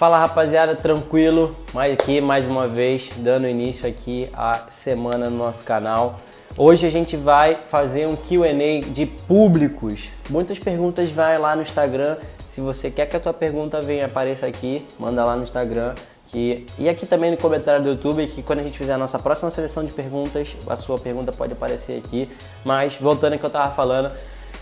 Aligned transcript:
Fala 0.00 0.18
rapaziada, 0.18 0.74
tranquilo? 0.74 1.54
Mas 1.74 1.92
aqui 1.92 2.22
mais 2.22 2.48
uma 2.48 2.66
vez 2.66 3.10
dando 3.18 3.46
início 3.46 3.86
aqui 3.86 4.30
à 4.32 4.54
semana 4.70 5.28
no 5.28 5.36
nosso 5.36 5.62
canal. 5.62 6.20
Hoje 6.56 6.86
a 6.86 6.90
gente 6.90 7.18
vai 7.18 7.58
fazer 7.68 8.06
um 8.06 8.16
Q&A 8.16 8.80
de 8.90 9.04
públicos. 9.04 10.08
Muitas 10.30 10.58
perguntas 10.58 11.10
vai 11.10 11.36
lá 11.36 11.54
no 11.54 11.60
Instagram. 11.60 12.16
Se 12.48 12.62
você 12.62 12.90
quer 12.90 13.04
que 13.10 13.14
a 13.14 13.20
tua 13.20 13.34
pergunta 13.34 13.82
venha 13.82 14.06
apareça 14.06 14.46
aqui, 14.46 14.86
manda 14.98 15.22
lá 15.22 15.36
no 15.36 15.42
Instagram. 15.42 15.92
Que... 16.28 16.64
E 16.78 16.88
aqui 16.88 17.04
também 17.04 17.30
no 17.30 17.36
comentário 17.36 17.82
do 17.82 17.90
YouTube, 17.90 18.26
que 18.26 18.42
quando 18.42 18.60
a 18.60 18.62
gente 18.62 18.78
fizer 18.78 18.94
a 18.94 18.98
nossa 18.98 19.18
próxima 19.18 19.50
seleção 19.50 19.84
de 19.84 19.92
perguntas, 19.92 20.56
a 20.66 20.76
sua 20.76 20.96
pergunta 20.96 21.30
pode 21.30 21.52
aparecer 21.52 21.98
aqui. 21.98 22.26
Mas 22.64 22.94
voltando 22.94 23.34
ao 23.34 23.38
que 23.38 23.44
eu 23.44 23.50
tava 23.50 23.70
falando, 23.74 24.10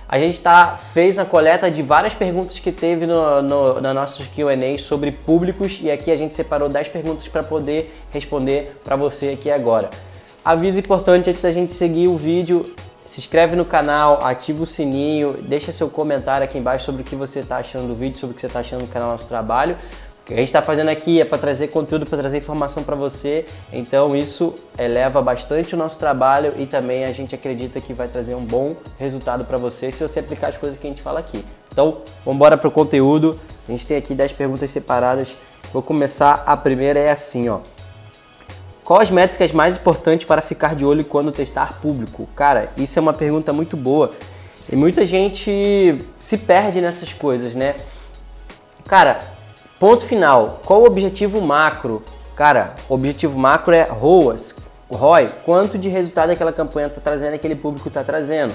a 0.08 0.18
gente 0.18 0.40
tá, 0.40 0.74
fez 0.74 1.18
a 1.18 1.24
coleta 1.26 1.70
de 1.70 1.82
várias 1.82 2.14
perguntas 2.14 2.58
que 2.58 2.72
teve 2.72 3.06
no, 3.06 3.42
no, 3.42 3.80
na 3.80 3.92
nossos 3.92 4.26
Q&A 4.26 4.78
sobre 4.78 5.12
públicos 5.12 5.78
e 5.82 5.90
aqui 5.90 6.10
a 6.10 6.16
gente 6.16 6.34
separou 6.34 6.66
10 6.66 6.88
perguntas 6.88 7.28
para 7.28 7.42
poder 7.42 7.94
responder 8.10 8.80
para 8.82 8.96
você 8.96 9.30
aqui 9.30 9.50
agora. 9.50 9.90
Aviso 10.42 10.78
importante 10.78 11.28
antes 11.28 11.42
da 11.42 11.52
gente 11.52 11.74
seguir 11.74 12.08
o 12.08 12.16
vídeo, 12.16 12.74
se 13.04 13.20
inscreve 13.20 13.54
no 13.54 13.66
canal, 13.66 14.20
ativa 14.22 14.62
o 14.62 14.66
sininho, 14.66 15.34
deixa 15.42 15.72
seu 15.72 15.90
comentário 15.90 16.42
aqui 16.44 16.56
embaixo 16.56 16.86
sobre 16.86 17.02
o 17.02 17.04
que 17.04 17.14
você 17.14 17.40
está 17.40 17.58
achando 17.58 17.88
do 17.88 17.94
vídeo, 17.94 18.18
sobre 18.18 18.32
o 18.32 18.34
que 18.34 18.40
você 18.40 18.46
está 18.46 18.60
achando 18.60 18.84
do 18.84 18.90
canal 18.90 19.10
Nosso 19.12 19.28
Trabalho 19.28 19.76
que 20.28 20.34
a 20.34 20.36
gente 20.36 20.48
está 20.48 20.60
fazendo 20.60 20.90
aqui 20.90 21.22
é 21.22 21.24
para 21.24 21.38
trazer 21.38 21.68
conteúdo, 21.68 22.04
para 22.04 22.18
trazer 22.18 22.36
informação 22.36 22.82
para 22.82 22.94
você. 22.94 23.46
Então 23.72 24.14
isso 24.14 24.54
eleva 24.76 25.22
bastante 25.22 25.74
o 25.74 25.78
nosso 25.78 25.96
trabalho 25.96 26.52
e 26.58 26.66
também 26.66 27.04
a 27.04 27.12
gente 27.12 27.34
acredita 27.34 27.80
que 27.80 27.94
vai 27.94 28.08
trazer 28.08 28.34
um 28.34 28.44
bom 28.44 28.76
resultado 28.98 29.46
para 29.46 29.56
você 29.56 29.90
se 29.90 30.06
você 30.06 30.20
aplicar 30.20 30.48
as 30.48 30.58
coisas 30.58 30.78
que 30.78 30.86
a 30.86 30.90
gente 30.90 31.00
fala 31.00 31.18
aqui. 31.18 31.42
Então 31.72 32.02
vamos 32.26 32.36
embora 32.36 32.58
para 32.58 32.68
o 32.68 32.70
conteúdo. 32.70 33.40
A 33.66 33.72
gente 33.72 33.86
tem 33.86 33.96
aqui 33.96 34.14
10 34.14 34.32
perguntas 34.32 34.70
separadas. 34.70 35.34
Vou 35.72 35.80
começar. 35.80 36.42
A 36.44 36.54
primeira 36.58 37.00
é 37.00 37.10
assim, 37.10 37.48
ó. 37.48 37.60
Qual 38.84 39.00
as 39.00 39.10
métricas 39.10 39.50
mais 39.50 39.78
importantes 39.78 40.26
para 40.26 40.42
ficar 40.42 40.74
de 40.74 40.84
olho 40.84 41.06
quando 41.06 41.32
testar 41.32 41.80
público? 41.80 42.28
Cara, 42.36 42.68
isso 42.76 42.98
é 42.98 43.00
uma 43.00 43.14
pergunta 43.14 43.50
muito 43.50 43.78
boa 43.78 44.12
e 44.70 44.76
muita 44.76 45.06
gente 45.06 45.96
se 46.20 46.36
perde 46.36 46.82
nessas 46.82 47.14
coisas, 47.14 47.54
né? 47.54 47.76
Cara, 48.86 49.37
Ponto 49.78 50.04
final. 50.04 50.58
Qual 50.64 50.82
o 50.82 50.86
objetivo 50.86 51.40
macro? 51.40 52.02
Cara, 52.34 52.74
o 52.88 52.94
objetivo 52.94 53.38
macro 53.38 53.72
é 53.72 53.84
ROAS, 53.84 54.52
ROI, 54.90 55.28
quanto 55.44 55.78
de 55.78 55.88
resultado 55.88 56.30
aquela 56.30 56.52
campanha 56.52 56.88
está 56.88 57.00
trazendo, 57.00 57.34
aquele 57.34 57.54
público 57.54 57.86
está 57.86 58.02
trazendo. 58.02 58.52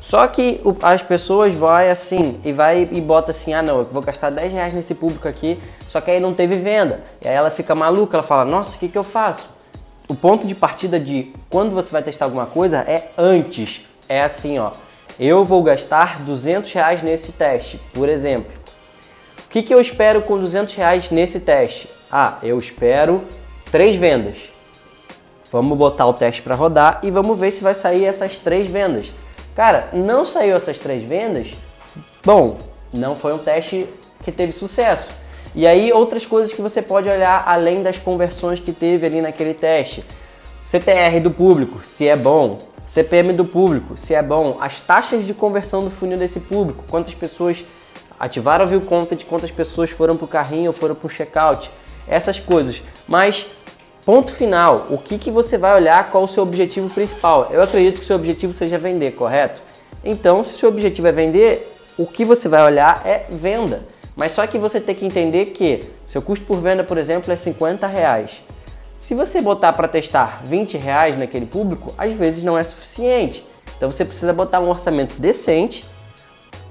Só 0.00 0.26
que 0.26 0.60
as 0.82 1.02
pessoas 1.02 1.54
vai 1.54 1.88
assim 1.88 2.40
e 2.44 2.52
vai 2.52 2.88
e 2.90 3.00
bota 3.00 3.30
assim, 3.30 3.54
ah 3.54 3.62
não, 3.62 3.78
eu 3.78 3.84
vou 3.84 4.02
gastar 4.02 4.30
10 4.30 4.52
reais 4.52 4.74
nesse 4.74 4.94
público 4.94 5.28
aqui, 5.28 5.60
só 5.88 6.00
que 6.00 6.10
aí 6.10 6.18
não 6.18 6.34
teve 6.34 6.56
venda. 6.56 7.00
E 7.24 7.28
aí 7.28 7.34
ela 7.34 7.50
fica 7.50 7.72
maluca, 7.72 8.16
ela 8.16 8.22
fala, 8.24 8.44
nossa, 8.44 8.76
o 8.76 8.78
que, 8.78 8.88
que 8.88 8.98
eu 8.98 9.04
faço? 9.04 9.50
O 10.08 10.16
ponto 10.16 10.48
de 10.48 10.54
partida 10.54 10.98
de 10.98 11.32
quando 11.48 11.74
você 11.74 11.92
vai 11.92 12.02
testar 12.02 12.24
alguma 12.24 12.46
coisa 12.46 12.78
é 12.78 13.10
antes. 13.16 13.84
É 14.08 14.22
assim, 14.22 14.58
ó, 14.58 14.72
eu 15.18 15.44
vou 15.44 15.62
gastar 15.62 16.20
200 16.22 16.72
reais 16.72 17.02
nesse 17.02 17.32
teste, 17.32 17.80
por 17.92 18.08
exemplo. 18.08 18.65
O 19.46 19.48
que, 19.48 19.62
que 19.62 19.72
eu 19.72 19.80
espero 19.80 20.22
com 20.22 20.38
200 20.38 20.74
reais 20.74 21.10
nesse 21.10 21.40
teste? 21.40 21.88
Ah, 22.10 22.38
eu 22.42 22.58
espero 22.58 23.22
três 23.70 23.94
vendas. 23.94 24.50
Vamos 25.50 25.78
botar 25.78 26.06
o 26.06 26.12
teste 26.12 26.42
para 26.42 26.54
rodar 26.54 26.98
e 27.02 27.10
vamos 27.10 27.38
ver 27.38 27.52
se 27.52 27.62
vai 27.62 27.74
sair 27.74 28.04
essas 28.04 28.38
três 28.38 28.68
vendas. 28.68 29.10
Cara, 29.54 29.88
não 29.92 30.24
saiu 30.24 30.56
essas 30.56 30.78
três 30.78 31.02
vendas? 31.04 31.52
Bom, 32.24 32.58
não 32.92 33.14
foi 33.14 33.32
um 33.32 33.38
teste 33.38 33.88
que 34.22 34.32
teve 34.32 34.52
sucesso. 34.52 35.08
E 35.54 35.66
aí 35.66 35.92
outras 35.92 36.26
coisas 36.26 36.52
que 36.52 36.60
você 36.60 36.82
pode 36.82 37.08
olhar 37.08 37.44
além 37.46 37.82
das 37.82 37.96
conversões 37.96 38.60
que 38.60 38.72
teve 38.72 39.06
ali 39.06 39.22
naquele 39.22 39.54
teste. 39.54 40.04
CTR 40.64 41.20
do 41.22 41.30
público, 41.30 41.80
se 41.84 42.08
é 42.08 42.16
bom. 42.16 42.58
CPM 42.86 43.32
do 43.32 43.44
público, 43.44 43.96
se 43.96 44.14
é 44.14 44.22
bom. 44.22 44.58
As 44.60 44.82
taxas 44.82 45.24
de 45.24 45.32
conversão 45.32 45.80
do 45.80 45.90
funil 45.90 46.18
desse 46.18 46.40
público, 46.40 46.84
quantas 46.90 47.14
pessoas 47.14 47.64
ativar 48.18 48.62
o 48.62 48.66
view 48.66 48.80
conta 48.80 49.14
de 49.14 49.24
quantas 49.24 49.50
pessoas 49.50 49.90
foram 49.90 50.16
para 50.16 50.24
o 50.24 50.28
carrinho 50.28 50.68
ou 50.68 50.72
foram 50.72 50.94
para 50.94 51.06
o 51.06 51.10
checkout, 51.10 51.70
essas 52.08 52.38
coisas. 52.38 52.82
Mas 53.06 53.46
ponto 54.04 54.32
final, 54.32 54.86
o 54.90 54.98
que, 54.98 55.18
que 55.18 55.30
você 55.30 55.58
vai 55.58 55.74
olhar, 55.74 56.10
qual 56.10 56.24
o 56.24 56.28
seu 56.28 56.42
objetivo 56.42 56.88
principal? 56.92 57.48
Eu 57.50 57.62
acredito 57.62 57.98
que 57.98 58.04
o 58.04 58.06
seu 58.06 58.16
objetivo 58.16 58.52
seja 58.52 58.78
vender, 58.78 59.12
correto? 59.12 59.62
Então, 60.04 60.44
se 60.44 60.52
o 60.52 60.56
seu 60.56 60.68
objetivo 60.68 61.08
é 61.08 61.12
vender, 61.12 61.76
o 61.98 62.06
que 62.06 62.24
você 62.24 62.48
vai 62.48 62.62
olhar 62.64 63.02
é 63.04 63.26
venda. 63.30 63.82
Mas 64.14 64.32
só 64.32 64.46
que 64.46 64.58
você 64.58 64.80
tem 64.80 64.94
que 64.94 65.04
entender 65.04 65.46
que 65.46 65.80
seu 66.06 66.22
custo 66.22 66.46
por 66.46 66.58
venda, 66.58 66.82
por 66.82 66.96
exemplo, 66.96 67.32
é 67.32 67.36
50 67.36 67.86
reais. 67.86 68.42
Se 68.98 69.14
você 69.14 69.40
botar 69.40 69.72
para 69.72 69.86
testar 69.86 70.42
20 70.44 70.78
reais 70.78 71.16
naquele 71.16 71.46
público, 71.46 71.92
às 71.98 72.12
vezes 72.12 72.42
não 72.42 72.56
é 72.56 72.64
suficiente. 72.64 73.44
Então 73.76 73.90
você 73.90 74.04
precisa 74.04 74.32
botar 74.32 74.60
um 74.60 74.68
orçamento 74.68 75.20
decente 75.20 75.84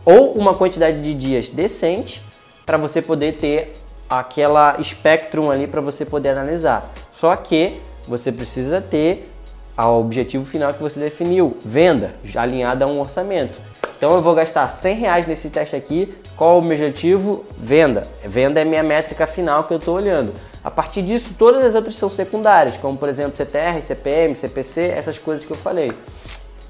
ou 0.05 0.33
uma 0.33 0.53
quantidade 0.53 1.01
de 1.01 1.13
dias 1.13 1.49
decente 1.49 2.21
para 2.65 2.77
você 2.77 3.01
poder 3.01 3.33
ter 3.33 3.73
aquela 4.09 4.81
spectrum 4.81 5.49
ali 5.49 5.67
para 5.67 5.81
você 5.81 6.05
poder 6.05 6.29
analisar. 6.29 6.93
Só 7.11 7.35
que 7.35 7.81
você 8.07 8.31
precisa 8.31 8.79
ter 8.79 9.31
o 9.77 9.99
objetivo 9.99 10.45
final 10.45 10.73
que 10.73 10.81
você 10.81 10.99
definiu, 10.99 11.57
venda, 11.65 12.13
alinhada 12.35 12.85
a 12.85 12.87
um 12.87 12.99
orçamento. 12.99 13.59
Então 13.97 14.13
eu 14.13 14.21
vou 14.21 14.35
gastar 14.35 14.67
100 14.67 14.95
reais 14.97 15.27
nesse 15.27 15.49
teste 15.49 15.75
aqui. 15.75 16.13
Qual 16.35 16.59
o 16.59 16.61
meu 16.61 16.71
objetivo? 16.71 17.45
Venda. 17.57 18.03
Venda 18.23 18.61
é 18.61 18.65
minha 18.65 18.83
métrica 18.83 19.25
final 19.25 19.63
que 19.63 19.73
eu 19.73 19.77
estou 19.77 19.95
olhando. 19.95 20.33
A 20.63 20.69
partir 20.69 21.01
disso, 21.01 21.35
todas 21.37 21.63
as 21.63 21.75
outras 21.75 21.95
são 21.95 22.09
secundárias, 22.09 22.75
como 22.77 22.97
por 22.97 23.07
exemplo 23.07 23.37
CTR, 23.37 23.81
CPM, 23.81 24.35
CPC, 24.35 24.81
essas 24.81 25.17
coisas 25.17 25.45
que 25.45 25.51
eu 25.51 25.57
falei. 25.57 25.91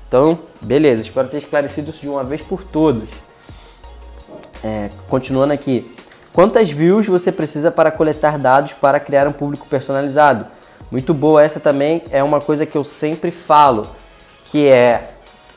Então, 0.07 0.38
beleza, 0.62 1.02
espero 1.02 1.28
ter 1.28 1.38
esclarecido 1.38 1.90
isso 1.90 2.02
de 2.02 2.09
uma 2.09 2.23
vez 2.23 2.41
por 2.41 2.63
todas. 2.63 3.09
É, 4.68 4.90
continuando 5.08 5.53
aqui. 5.53 5.94
Quantas 6.34 6.72
views 6.72 7.06
você 7.06 7.31
precisa 7.31 7.70
para 7.70 7.92
coletar 7.92 8.40
dados 8.40 8.74
para 8.74 9.00
criar 9.00 9.28
um 9.28 9.31
público 9.31 9.68
personalizado? 9.68 10.48
Muito 10.90 11.14
boa 11.14 11.44
essa 11.44 11.59
também, 11.59 12.02
é 12.09 12.24
uma 12.24 12.42
coisa 12.42 12.66
que 12.66 12.76
eu 12.76 12.84
sempre 12.84 13.30
falo, 13.30 13.84
que 14.46 14.68
é, 14.68 15.12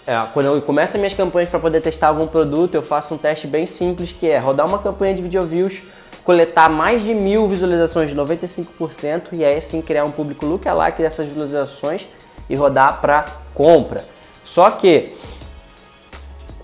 é 0.07 0.27
quando 0.35 0.47
eu 0.47 0.61
começo 0.61 0.95
as 0.95 1.01
minhas 1.01 1.15
campanhas 1.15 1.49
para 1.49 1.59
poder 1.59 1.81
testar 1.81 2.09
algum 2.09 2.27
produto, 2.27 2.75
eu 2.75 2.83
faço 2.83 3.15
um 3.15 3.17
teste 3.17 3.47
bem 3.47 3.67
simples 3.67 4.13
que 4.13 4.29
é 4.29 4.37
rodar 4.37 4.67
uma 4.67 4.79
campanha 4.79 5.15
de 5.15 5.23
video 5.23 5.43
views, 5.43 5.85
coletar 6.23 6.69
mais 6.69 7.03
de 7.03 7.15
mil 7.15 7.49
visualizações 7.49 8.11
de 8.11 8.17
95% 8.17 9.29
e 9.33 9.43
aí 9.43 9.59
sim 9.63 9.81
criar 9.81 10.05
um 10.05 10.11
público 10.11 10.45
lookalike 10.45 11.01
dessas 11.01 11.27
visualizações 11.29 12.07
e 12.49 12.55
rodar 12.55 13.01
para 13.01 13.25
compra. 13.55 14.05
Só 14.45 14.71
que 14.71 15.15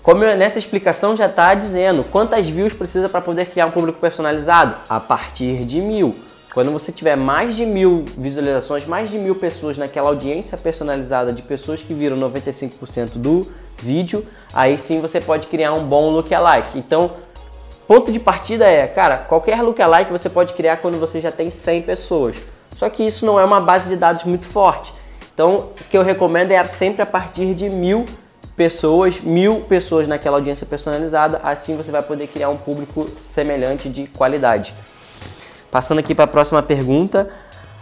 como 0.05 0.21
nessa 0.21 0.59
explicação 0.59 1.15
já 1.15 1.25
está 1.25 1.55
dizendo, 1.55 2.03
quantas 2.03 2.47
views 2.47 2.73
precisa 2.73 3.09
para 3.09 3.21
poder 3.21 3.47
criar 3.47 3.65
um 3.65 3.71
público 3.71 3.99
personalizado? 3.99 4.75
A 4.87 4.99
partir 4.99 5.65
de 5.65 5.81
mil. 5.81 6.15
Quando 6.53 6.71
você 6.71 6.91
tiver 6.91 7.17
mais 7.17 7.55
de 7.55 7.65
mil 7.65 8.05
visualizações, 8.15 8.85
mais 8.85 9.09
de 9.09 9.17
mil 9.17 9.33
pessoas 9.33 9.79
naquela 9.79 10.09
audiência 10.09 10.59
personalizada 10.59 11.33
de 11.33 11.41
pessoas 11.41 11.81
que 11.81 11.91
viram 11.91 12.17
95% 12.17 13.17
do 13.17 13.41
vídeo, 13.81 14.23
aí 14.53 14.77
sim 14.77 15.01
você 15.01 15.19
pode 15.19 15.47
criar 15.47 15.73
um 15.73 15.83
bom 15.83 16.11
lookalike. 16.11 16.77
Então, 16.77 17.13
ponto 17.87 18.11
de 18.11 18.19
partida 18.19 18.63
é, 18.67 18.85
cara, 18.85 19.17
qualquer 19.17 19.59
lookalike 19.63 20.11
você 20.11 20.29
pode 20.29 20.53
criar 20.53 20.77
quando 20.77 20.99
você 20.99 21.19
já 21.19 21.31
tem 21.31 21.49
100 21.49 21.81
pessoas. 21.81 22.35
Só 22.75 22.91
que 22.91 23.03
isso 23.03 23.25
não 23.25 23.39
é 23.39 23.43
uma 23.43 23.59
base 23.59 23.89
de 23.89 23.95
dados 23.95 24.23
muito 24.23 24.45
forte. 24.45 24.93
Então, 25.33 25.55
o 25.55 25.83
que 25.89 25.97
eu 25.97 26.03
recomendo 26.03 26.51
é 26.51 26.63
sempre 26.65 27.01
a 27.01 27.07
partir 27.07 27.55
de 27.55 27.71
mil 27.71 28.05
pessoas, 28.55 29.19
mil 29.19 29.61
pessoas 29.61 30.07
naquela 30.07 30.37
audiência 30.37 30.65
personalizada, 30.65 31.39
assim 31.43 31.75
você 31.75 31.91
vai 31.91 32.01
poder 32.01 32.27
criar 32.27 32.49
um 32.49 32.57
público 32.57 33.07
semelhante 33.19 33.89
de 33.89 34.07
qualidade. 34.07 34.73
Passando 35.69 35.99
aqui 35.99 36.15
para 36.15 36.23
a 36.23 36.27
próxima 36.27 36.63
pergunta, 36.63 37.29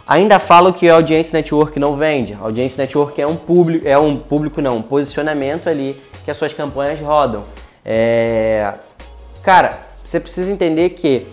ainda 0.06 0.38
falo 0.38 0.72
que 0.72 0.88
a 0.88 0.94
audiência 0.94 1.36
network 1.36 1.78
não 1.78 1.96
vende. 1.96 2.36
Audiência 2.40 2.82
network 2.82 3.20
é 3.20 3.26
um 3.26 3.36
público, 3.36 3.86
é 3.86 3.96
um 3.96 4.16
público 4.16 4.60
não, 4.60 4.78
um 4.78 4.82
posicionamento 4.82 5.68
ali 5.68 6.02
que 6.24 6.30
as 6.30 6.36
suas 6.36 6.52
campanhas 6.52 7.00
rodam. 7.00 7.44
É... 7.84 8.74
Cara, 9.42 9.78
você 10.02 10.18
precisa 10.18 10.50
entender 10.50 10.90
que 10.90 11.26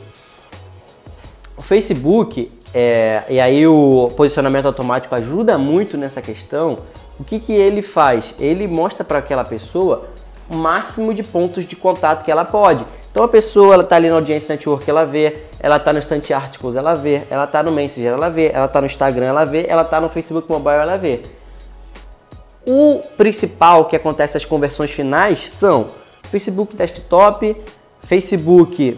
o 1.58 1.62
Facebook 1.62 2.52
é, 2.74 3.24
e 3.30 3.40
aí 3.40 3.68
o 3.68 4.08
posicionamento 4.16 4.66
automático 4.66 5.14
ajuda 5.14 5.58
muito 5.58 5.98
nessa 5.98 6.22
questão, 6.22 6.80
o 7.22 7.24
que, 7.24 7.40
que 7.40 7.54
ele 7.54 7.84
faz? 7.84 8.34
Ele 8.40 8.68
mostra 8.68 9.04
para 9.04 9.20
aquela 9.20 9.44
pessoa 9.44 10.08
o 10.50 10.56
máximo 10.56 11.14
de 11.14 11.22
pontos 11.22 11.66
de 11.66 11.76
contato 11.76 12.26
que 12.26 12.32
ela 12.32 12.44
pode. 12.44 12.84
Então 13.12 13.24
a 13.24 13.28
pessoa 13.28 13.76
ela 13.76 13.84
tá 13.84 13.96
ali 13.96 14.10
na 14.10 14.16
audiência 14.16 14.54
network, 14.54 14.90
ela 14.90 15.06
vê, 15.06 15.38
ela 15.60 15.78
tá 15.78 15.94
no 15.94 16.00
Instant 16.00 16.32
Articles, 16.32 16.76
ela 16.76 16.96
vê, 16.96 17.22
ela 17.30 17.46
tá 17.46 17.62
no 17.62 17.72
Messenger, 17.72 18.14
ela 18.14 18.28
vê, 18.28 18.50
ela 18.52 18.68
tá 18.68 18.82
no 18.82 18.88
Instagram, 18.88 19.28
ela 19.28 19.46
vê, 19.46 19.68
ela 19.70 19.84
tá 19.84 20.02
no 20.02 20.10
Facebook 20.10 20.50
Mobile, 20.52 20.78
ela 20.78 20.98
vê. 20.98 21.22
O 22.68 23.02
principal 23.16 23.86
que 23.86 23.96
acontece 23.96 24.36
as 24.36 24.46
conversões 24.46 24.90
finais 24.90 25.52
são 25.52 25.86
Facebook 26.24 26.76
Desktop, 26.76 27.56
Facebook 28.02 28.98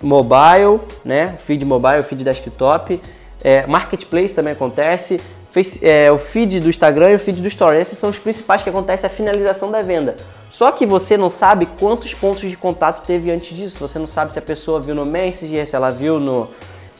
mobile, 0.00 0.80
né? 1.04 1.36
Feed 1.38 1.64
mobile, 1.64 2.04
feed 2.04 2.22
desktop. 2.22 3.00
É, 3.42 3.66
marketplace 3.66 4.32
também 4.32 4.52
acontece. 4.52 5.20
Face, 5.50 5.84
é, 5.84 6.10
o 6.12 6.18
feed 6.18 6.60
do 6.60 6.68
Instagram 6.68 7.10
e 7.10 7.14
o 7.14 7.18
feed 7.18 7.40
do 7.40 7.48
Story. 7.48 7.78
Esses 7.78 7.98
são 7.98 8.10
os 8.10 8.18
principais 8.18 8.62
que 8.62 8.68
acontece 8.68 9.06
a 9.06 9.08
finalização 9.08 9.70
da 9.70 9.82
venda. 9.82 10.16
Só 10.50 10.70
que 10.72 10.84
você 10.84 11.16
não 11.16 11.30
sabe 11.30 11.66
quantos 11.78 12.12
pontos 12.14 12.48
de 12.48 12.56
contato 12.56 13.04
teve 13.06 13.30
antes 13.30 13.56
disso. 13.56 13.78
Você 13.80 13.98
não 13.98 14.06
sabe 14.06 14.32
se 14.32 14.38
a 14.38 14.42
pessoa 14.42 14.80
viu 14.80 14.94
no 14.94 15.06
Messenger, 15.06 15.66
se 15.66 15.74
ela 15.74 15.90
viu 15.90 16.20
no 16.20 16.48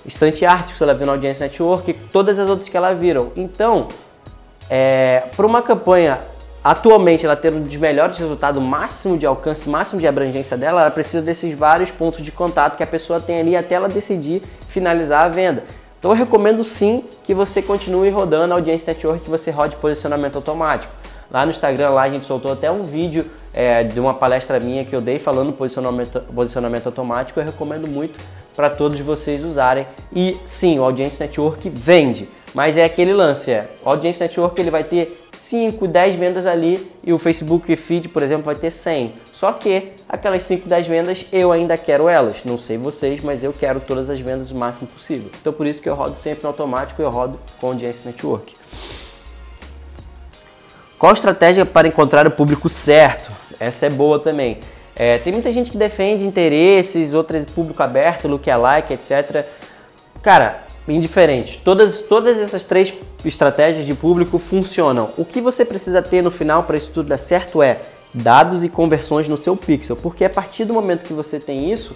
Instante 0.06 0.44
Art, 0.46 0.72
se 0.74 0.82
ela 0.82 0.94
viu 0.94 1.06
no 1.06 1.12
Audience 1.12 1.40
Network, 1.40 1.92
todas 2.10 2.38
as 2.38 2.48
outras 2.48 2.68
que 2.68 2.76
ela 2.76 2.92
viram. 2.92 3.32
Então, 3.36 3.88
é, 4.70 5.24
para 5.36 5.46
uma 5.46 5.62
campanha 5.62 6.20
atualmente 6.62 7.24
ela 7.24 7.36
ter 7.36 7.52
um 7.52 7.62
dos 7.62 7.76
melhores 7.76 8.18
resultados, 8.18 8.62
máximo 8.62 9.16
de 9.16 9.24
alcance, 9.24 9.68
máximo 9.68 10.00
de 10.00 10.06
abrangência 10.06 10.56
dela, 10.56 10.82
ela 10.82 10.90
precisa 10.90 11.22
desses 11.22 11.56
vários 11.56 11.90
pontos 11.90 12.22
de 12.22 12.32
contato 12.32 12.76
que 12.76 12.82
a 12.82 12.86
pessoa 12.86 13.20
tem 13.20 13.40
ali 13.40 13.56
até 13.56 13.74
ela 13.74 13.88
decidir 13.88 14.42
finalizar 14.68 15.24
a 15.24 15.28
venda. 15.28 15.64
Então 15.98 16.12
eu 16.12 16.16
recomendo 16.16 16.62
sim 16.62 17.04
que 17.24 17.34
você 17.34 17.60
continue 17.60 18.08
rodando 18.08 18.54
a 18.54 18.56
audiência 18.56 18.92
network, 18.92 19.24
que 19.24 19.30
você 19.30 19.50
rode 19.50 19.76
posicionamento 19.76 20.36
automático. 20.36 20.92
Lá 21.30 21.44
no 21.44 21.50
Instagram, 21.50 21.90
lá 21.90 22.02
a 22.02 22.08
gente 22.08 22.24
soltou 22.24 22.52
até 22.52 22.70
um 22.70 22.82
vídeo 22.82 23.30
é, 23.52 23.84
de 23.84 23.98
uma 24.00 24.14
palestra 24.14 24.58
minha 24.58 24.84
que 24.84 24.94
eu 24.94 25.00
dei 25.00 25.18
falando 25.18 25.52
posicionamento, 25.52 26.20
posicionamento 26.34 26.86
automático. 26.86 27.38
Eu 27.38 27.44
recomendo 27.44 27.86
muito 27.86 28.18
para 28.56 28.70
todos 28.70 28.98
vocês 29.00 29.44
usarem. 29.44 29.86
E 30.14 30.36
sim, 30.44 30.78
o 30.78 30.84
Audience 30.84 31.20
Network 31.20 31.68
vende, 31.68 32.28
mas 32.54 32.76
é 32.76 32.84
aquele 32.84 33.12
lance, 33.12 33.50
é, 33.50 33.68
o 33.84 33.90
Audience 33.90 34.20
Network 34.20 34.60
ele 34.60 34.70
vai 34.70 34.82
ter 34.82 35.26
5, 35.32 35.86
10 35.86 36.16
vendas 36.16 36.46
ali 36.46 36.90
e 37.04 37.12
o 37.12 37.18
Facebook 37.18 37.76
Feed, 37.76 38.08
por 38.08 38.22
exemplo, 38.22 38.44
vai 38.44 38.56
ter 38.56 38.70
100. 38.70 39.12
Só 39.32 39.52
que 39.52 39.92
aquelas 40.08 40.42
5, 40.42 40.68
10 40.68 40.86
vendas 40.88 41.26
eu 41.30 41.52
ainda 41.52 41.76
quero 41.76 42.08
elas. 42.08 42.38
Não 42.44 42.58
sei 42.58 42.76
vocês, 42.76 43.22
mas 43.22 43.44
eu 43.44 43.52
quero 43.52 43.78
todas 43.78 44.10
as 44.10 44.18
vendas 44.18 44.50
o 44.50 44.56
máximo 44.56 44.88
possível. 44.88 45.30
Então 45.40 45.52
por 45.52 45.66
isso 45.66 45.80
que 45.80 45.88
eu 45.88 45.94
rodo 45.94 46.16
sempre 46.16 46.42
no 46.42 46.48
automático, 46.48 47.00
eu 47.00 47.10
rodo 47.10 47.38
com 47.60 47.68
Audience 47.68 48.04
Network. 48.04 48.54
Qual 50.98 51.10
a 51.10 51.14
estratégia 51.14 51.64
para 51.64 51.86
encontrar 51.86 52.26
o 52.26 52.30
público 52.30 52.68
certo? 52.68 53.30
Essa 53.60 53.86
é 53.86 53.90
boa 53.90 54.18
também. 54.18 54.58
É, 54.96 55.18
tem 55.18 55.32
muita 55.32 55.52
gente 55.52 55.70
que 55.70 55.78
defende 55.78 56.26
interesses, 56.26 57.14
outras 57.14 57.44
público 57.44 57.80
aberto, 57.82 58.26
lookalike, 58.26 58.92
etc. 58.92 59.46
Cara, 60.20 60.64
indiferente. 60.88 61.60
Todas, 61.64 62.00
todas 62.00 62.38
essas 62.38 62.64
três 62.64 62.92
estratégias 63.24 63.86
de 63.86 63.94
público 63.94 64.40
funcionam. 64.40 65.10
O 65.16 65.24
que 65.24 65.40
você 65.40 65.64
precisa 65.64 66.02
ter 66.02 66.20
no 66.20 66.32
final 66.32 66.64
para 66.64 66.76
isso 66.76 66.90
tudo 66.92 67.08
dar 67.08 67.18
certo 67.18 67.62
é 67.62 67.80
dados 68.12 68.64
e 68.64 68.68
conversões 68.68 69.28
no 69.28 69.36
seu 69.36 69.56
pixel, 69.56 69.94
porque 69.94 70.24
a 70.24 70.30
partir 70.30 70.64
do 70.64 70.74
momento 70.74 71.04
que 71.04 71.12
você 71.12 71.38
tem 71.38 71.70
isso, 71.70 71.94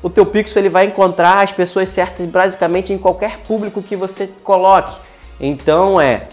o 0.00 0.08
teu 0.08 0.24
pixel 0.24 0.62
ele 0.62 0.68
vai 0.68 0.86
encontrar 0.86 1.42
as 1.42 1.50
pessoas 1.50 1.88
certas 1.88 2.24
basicamente 2.26 2.92
em 2.92 2.98
qualquer 2.98 3.38
público 3.38 3.82
que 3.82 3.96
você 3.96 4.28
coloque. 4.44 4.96
Então 5.40 6.00
é 6.00 6.28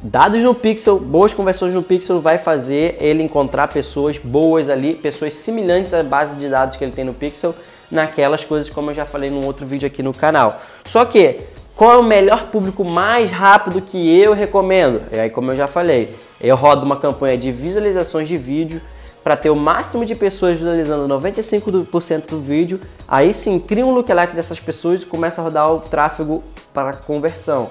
Dados 0.00 0.40
no 0.44 0.54
Pixel, 0.54 1.00
boas 1.00 1.34
conversões 1.34 1.74
no 1.74 1.82
Pixel 1.82 2.20
vai 2.20 2.38
fazer 2.38 2.96
ele 3.00 3.20
encontrar 3.20 3.66
pessoas 3.66 4.16
boas 4.16 4.68
ali, 4.68 4.94
pessoas 4.94 5.34
semelhantes 5.34 5.92
à 5.92 6.04
base 6.04 6.36
de 6.36 6.48
dados 6.48 6.76
que 6.76 6.84
ele 6.84 6.92
tem 6.92 7.04
no 7.04 7.12
Pixel, 7.12 7.52
naquelas 7.90 8.44
coisas 8.44 8.70
como 8.70 8.90
eu 8.90 8.94
já 8.94 9.04
falei 9.04 9.28
num 9.28 9.44
outro 9.44 9.66
vídeo 9.66 9.88
aqui 9.88 10.00
no 10.00 10.12
canal. 10.12 10.62
Só 10.84 11.04
que 11.04 11.40
qual 11.74 11.94
é 11.94 11.96
o 11.96 12.04
melhor 12.04 12.46
público 12.46 12.84
mais 12.84 13.32
rápido 13.32 13.82
que 13.82 14.16
eu 14.16 14.34
recomendo? 14.34 15.02
E 15.12 15.18
aí, 15.18 15.30
como 15.30 15.50
eu 15.50 15.56
já 15.56 15.66
falei, 15.66 16.14
eu 16.40 16.54
rodo 16.54 16.86
uma 16.86 16.96
campanha 16.96 17.36
de 17.36 17.50
visualizações 17.50 18.28
de 18.28 18.36
vídeo 18.36 18.80
para 19.24 19.36
ter 19.36 19.50
o 19.50 19.56
máximo 19.56 20.04
de 20.04 20.14
pessoas 20.14 20.58
visualizando 20.58 21.12
95% 21.12 22.28
do 22.28 22.40
vídeo. 22.40 22.80
Aí 23.08 23.34
sim, 23.34 23.58
cria 23.58 23.84
um 23.84 23.92
lookalike 23.92 24.36
dessas 24.36 24.60
pessoas 24.60 25.02
e 25.02 25.06
começa 25.06 25.40
a 25.40 25.44
rodar 25.44 25.72
o 25.72 25.80
tráfego 25.80 26.40
para 26.72 26.92
conversão 26.92 27.68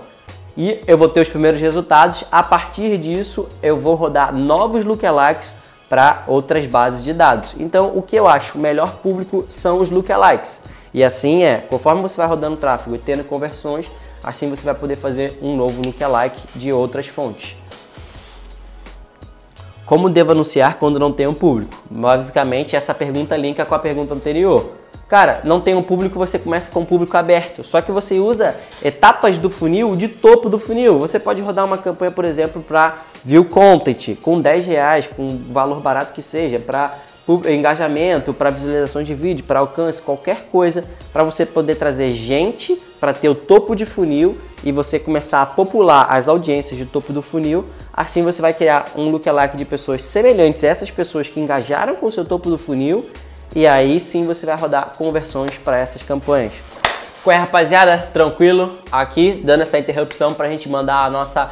e 0.58 0.82
eu 0.88 0.98
vou 0.98 1.08
ter 1.08 1.22
os 1.22 1.30
primeiros 1.30 1.62
resultados. 1.62 2.24
A 2.32 2.42
partir 2.42 2.98
disso, 2.98 3.48
eu 3.62 3.80
vou 3.80 3.94
rodar 3.94 4.34
novos 4.34 4.84
lookalikes 4.84 5.54
para 5.88 6.24
outras 6.28 6.66
bases 6.66 7.04
de 7.04 7.14
dados. 7.14 7.56
Então, 7.60 7.96
o 7.96 8.02
que 8.02 8.16
eu 8.16 8.28
acho 8.28 8.58
melhor 8.58 8.96
público 8.96 9.46
são 9.50 9.80
os 9.80 9.92
lookalikes. 9.92 10.60
E 10.94 11.04
assim 11.04 11.44
é, 11.44 11.58
conforme 11.58 12.02
você 12.02 12.18
vai 12.18 12.28
rodando 12.28 12.58
tráfego 12.58 12.96
e 12.96 13.00
tendo 13.00 13.24
conversões, 13.24 13.92
assim 14.24 14.50
você 14.50 14.64
vai 14.64 14.74
poder 14.74 14.96
fazer 14.96 15.38
um 15.42 15.56
novo 15.56 15.82
lookalike 15.86 16.42
de 16.56 16.74
outras 16.74 17.08
fontes. 17.08 17.56
Como 19.86 20.10
devo 20.10 20.32
anunciar 20.32 20.78
quando 20.80 21.00
não 21.00 21.14
tenho 21.14 21.30
um 21.30 21.36
público? 21.36 21.72
Basicamente, 21.90 22.76
essa 22.76 22.94
pergunta 22.94 23.38
linka 23.38 23.64
com 23.64 23.76
a 23.76 23.80
pergunta 23.80 24.14
anterior. 24.14 24.72
Cara, 25.08 25.40
não 25.46 25.62
tem 25.62 25.74
um 25.74 25.82
público, 25.82 26.20
você 26.20 26.38
começa 26.38 26.70
com 26.70 26.82
um 26.82 26.86
público 26.86 27.16
aberto. 27.16 27.64
Só 27.64 27.80
que 27.80 27.92
você 27.94 28.20
usa 28.20 28.56
etapas 28.84 29.38
do 29.38 29.50
funil 29.50 29.96
de 29.96 30.10
topo 30.10 30.50
do 30.50 30.60
funil. 30.60 31.00
Você 31.00 31.18
pode 31.18 31.42
rodar 31.42 31.64
uma 31.64 31.78
campanha, 31.78 32.12
por 32.12 32.26
exemplo, 32.26 32.62
para 32.62 33.04
view 33.24 33.46
content 33.46 34.18
com 34.22 34.42
10 34.42 34.66
reais, 34.66 35.08
com 35.08 35.28
valor 35.50 35.80
barato 35.80 36.14
que 36.14 36.22
seja, 36.22 36.60
para 36.60 36.98
engajamento, 37.50 38.34
para 38.34 38.50
visualizações 38.50 39.08
de 39.08 39.14
vídeo, 39.14 39.46
para 39.46 39.62
alcance, 39.62 40.02
qualquer 40.02 40.48
coisa, 40.52 40.84
para 41.14 41.24
você 41.24 41.46
poder 41.46 41.76
trazer 41.76 42.12
gente 42.12 42.78
para 43.00 43.14
ter 43.14 43.30
o 43.30 43.36
topo 43.36 43.76
de 43.76 43.86
funil 43.86 44.38
e 44.64 44.72
você 44.72 44.98
começar 44.98 45.42
a 45.42 45.46
popular 45.46 46.08
as 46.10 46.28
audiências 46.28 46.78
de 46.78 46.86
topo 46.86 47.14
do 47.14 47.22
funil. 47.22 47.66
Assim 47.94 48.24
você 48.24 48.42
vai 48.42 48.54
criar 48.54 48.88
um 48.96 49.10
lookalike 49.10 49.56
de 49.56 49.66
pessoas 49.66 50.04
semelhantes 50.04 50.64
a 50.64 50.68
essas 50.68 50.92
pessoas 50.92 51.28
que 51.28 51.40
engajaram 51.40 51.96
com 51.96 52.08
o 52.08 52.12
seu 52.12 52.26
topo 52.26 52.50
do 52.50 52.58
funil 52.58 53.06
e 53.56 53.66
aí 53.66 54.00
sim 54.00 54.26
você 54.26 54.46
vai 54.46 54.56
rodar 54.56 54.92
conversões 54.98 55.56
para 55.58 55.78
essas 55.78 56.02
campanhas. 56.02 56.54
Qual 57.24 57.36
é, 57.36 57.38
rapaziada? 57.38 58.08
Tranquilo? 58.14 58.78
Aqui 58.92 59.42
dando 59.44 59.62
essa 59.62 59.78
interrupção 59.78 60.34
para 60.34 60.48
a 60.48 60.50
gente 60.50 60.70
mandar 60.70 61.04
a 61.04 61.10
nossa 61.10 61.52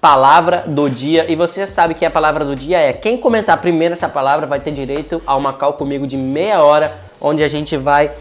palavra 0.00 0.62
do 0.66 0.88
dia. 0.88 1.30
E 1.30 1.34
você 1.34 1.60
já 1.60 1.66
sabe 1.66 1.94
que 1.94 2.04
a 2.04 2.10
palavra 2.10 2.44
do 2.44 2.54
dia 2.54 2.78
é 2.78 2.92
quem 2.92 3.16
comentar 3.16 3.60
primeiro 3.60 3.94
essa 3.94 4.08
palavra 4.08 4.46
vai 4.46 4.60
ter 4.60 4.70
direito 4.70 5.20
a 5.26 5.34
uma 5.34 5.52
call 5.52 5.72
comigo 5.72 6.06
de 6.06 6.16
meia 6.16 6.62
hora, 6.62 6.96
onde 7.20 7.42
a 7.42 7.48
gente 7.48 7.76
vai 7.76 8.12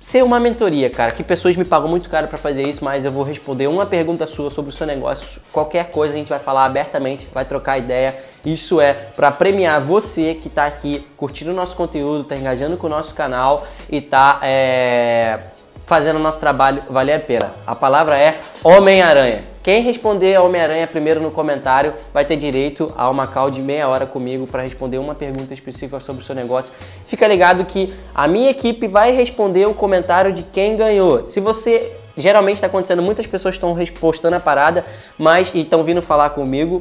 ser 0.00 0.24
uma 0.24 0.40
mentoria, 0.40 0.88
cara. 0.88 1.12
Que 1.12 1.22
pessoas 1.22 1.56
me 1.56 1.64
pagam 1.64 1.88
muito 1.88 2.08
caro 2.08 2.28
para 2.28 2.38
fazer 2.38 2.66
isso, 2.66 2.84
mas 2.84 3.04
eu 3.04 3.10
vou 3.10 3.24
responder 3.24 3.66
uma 3.66 3.84
pergunta 3.84 4.26
sua 4.26 4.48
sobre 4.48 4.70
o 4.70 4.72
seu 4.72 4.86
negócio. 4.86 5.40
Qualquer 5.52 5.90
coisa 5.90 6.14
a 6.14 6.16
gente 6.16 6.28
vai 6.28 6.38
falar 6.38 6.64
abertamente, 6.64 7.28
vai 7.32 7.44
trocar 7.44 7.76
ideia 7.76 8.18
isso 8.52 8.80
é 8.80 8.92
para 8.92 9.30
premiar 9.30 9.80
você 9.80 10.34
que 10.34 10.48
está 10.48 10.66
aqui 10.66 11.06
curtindo 11.16 11.50
o 11.50 11.54
nosso 11.54 11.76
conteúdo, 11.76 12.22
está 12.22 12.36
engajando 12.36 12.76
com 12.76 12.86
o 12.86 12.90
nosso 12.90 13.14
canal 13.14 13.66
e 13.90 13.98
está 13.98 14.40
é, 14.42 15.38
fazendo 15.86 16.16
o 16.16 16.18
nosso 16.18 16.38
trabalho 16.38 16.82
valer 16.90 17.14
a 17.14 17.20
pena. 17.20 17.52
A 17.66 17.74
palavra 17.74 18.18
é 18.18 18.38
Homem-Aranha. 18.62 19.42
Quem 19.62 19.82
responder 19.82 20.38
Homem-Aranha 20.40 20.86
primeiro 20.86 21.20
no 21.20 21.30
comentário 21.30 21.92
vai 22.12 22.24
ter 22.24 22.36
direito 22.36 22.92
a 22.96 23.10
uma 23.10 23.26
call 23.26 23.50
de 23.50 23.60
meia 23.60 23.88
hora 23.88 24.06
comigo 24.06 24.46
para 24.46 24.62
responder 24.62 24.98
uma 24.98 25.14
pergunta 25.14 25.52
específica 25.52 25.98
sobre 26.00 26.22
o 26.22 26.24
seu 26.24 26.34
negócio. 26.34 26.72
Fica 27.06 27.26
ligado 27.26 27.64
que 27.64 27.92
a 28.14 28.28
minha 28.28 28.50
equipe 28.50 28.86
vai 28.86 29.12
responder 29.12 29.66
o 29.66 29.74
comentário 29.74 30.32
de 30.32 30.42
quem 30.42 30.76
ganhou. 30.76 31.28
Se 31.28 31.40
você 31.40 31.92
geralmente 32.16 32.56
está 32.56 32.66
acontecendo, 32.66 33.02
muitas 33.02 33.26
pessoas 33.26 33.54
estão 33.54 33.76
postando 34.00 34.36
a 34.36 34.40
parada, 34.40 34.84
mas 35.18 35.50
estão 35.54 35.82
vindo 35.84 36.02
falar 36.02 36.30
comigo 36.30 36.80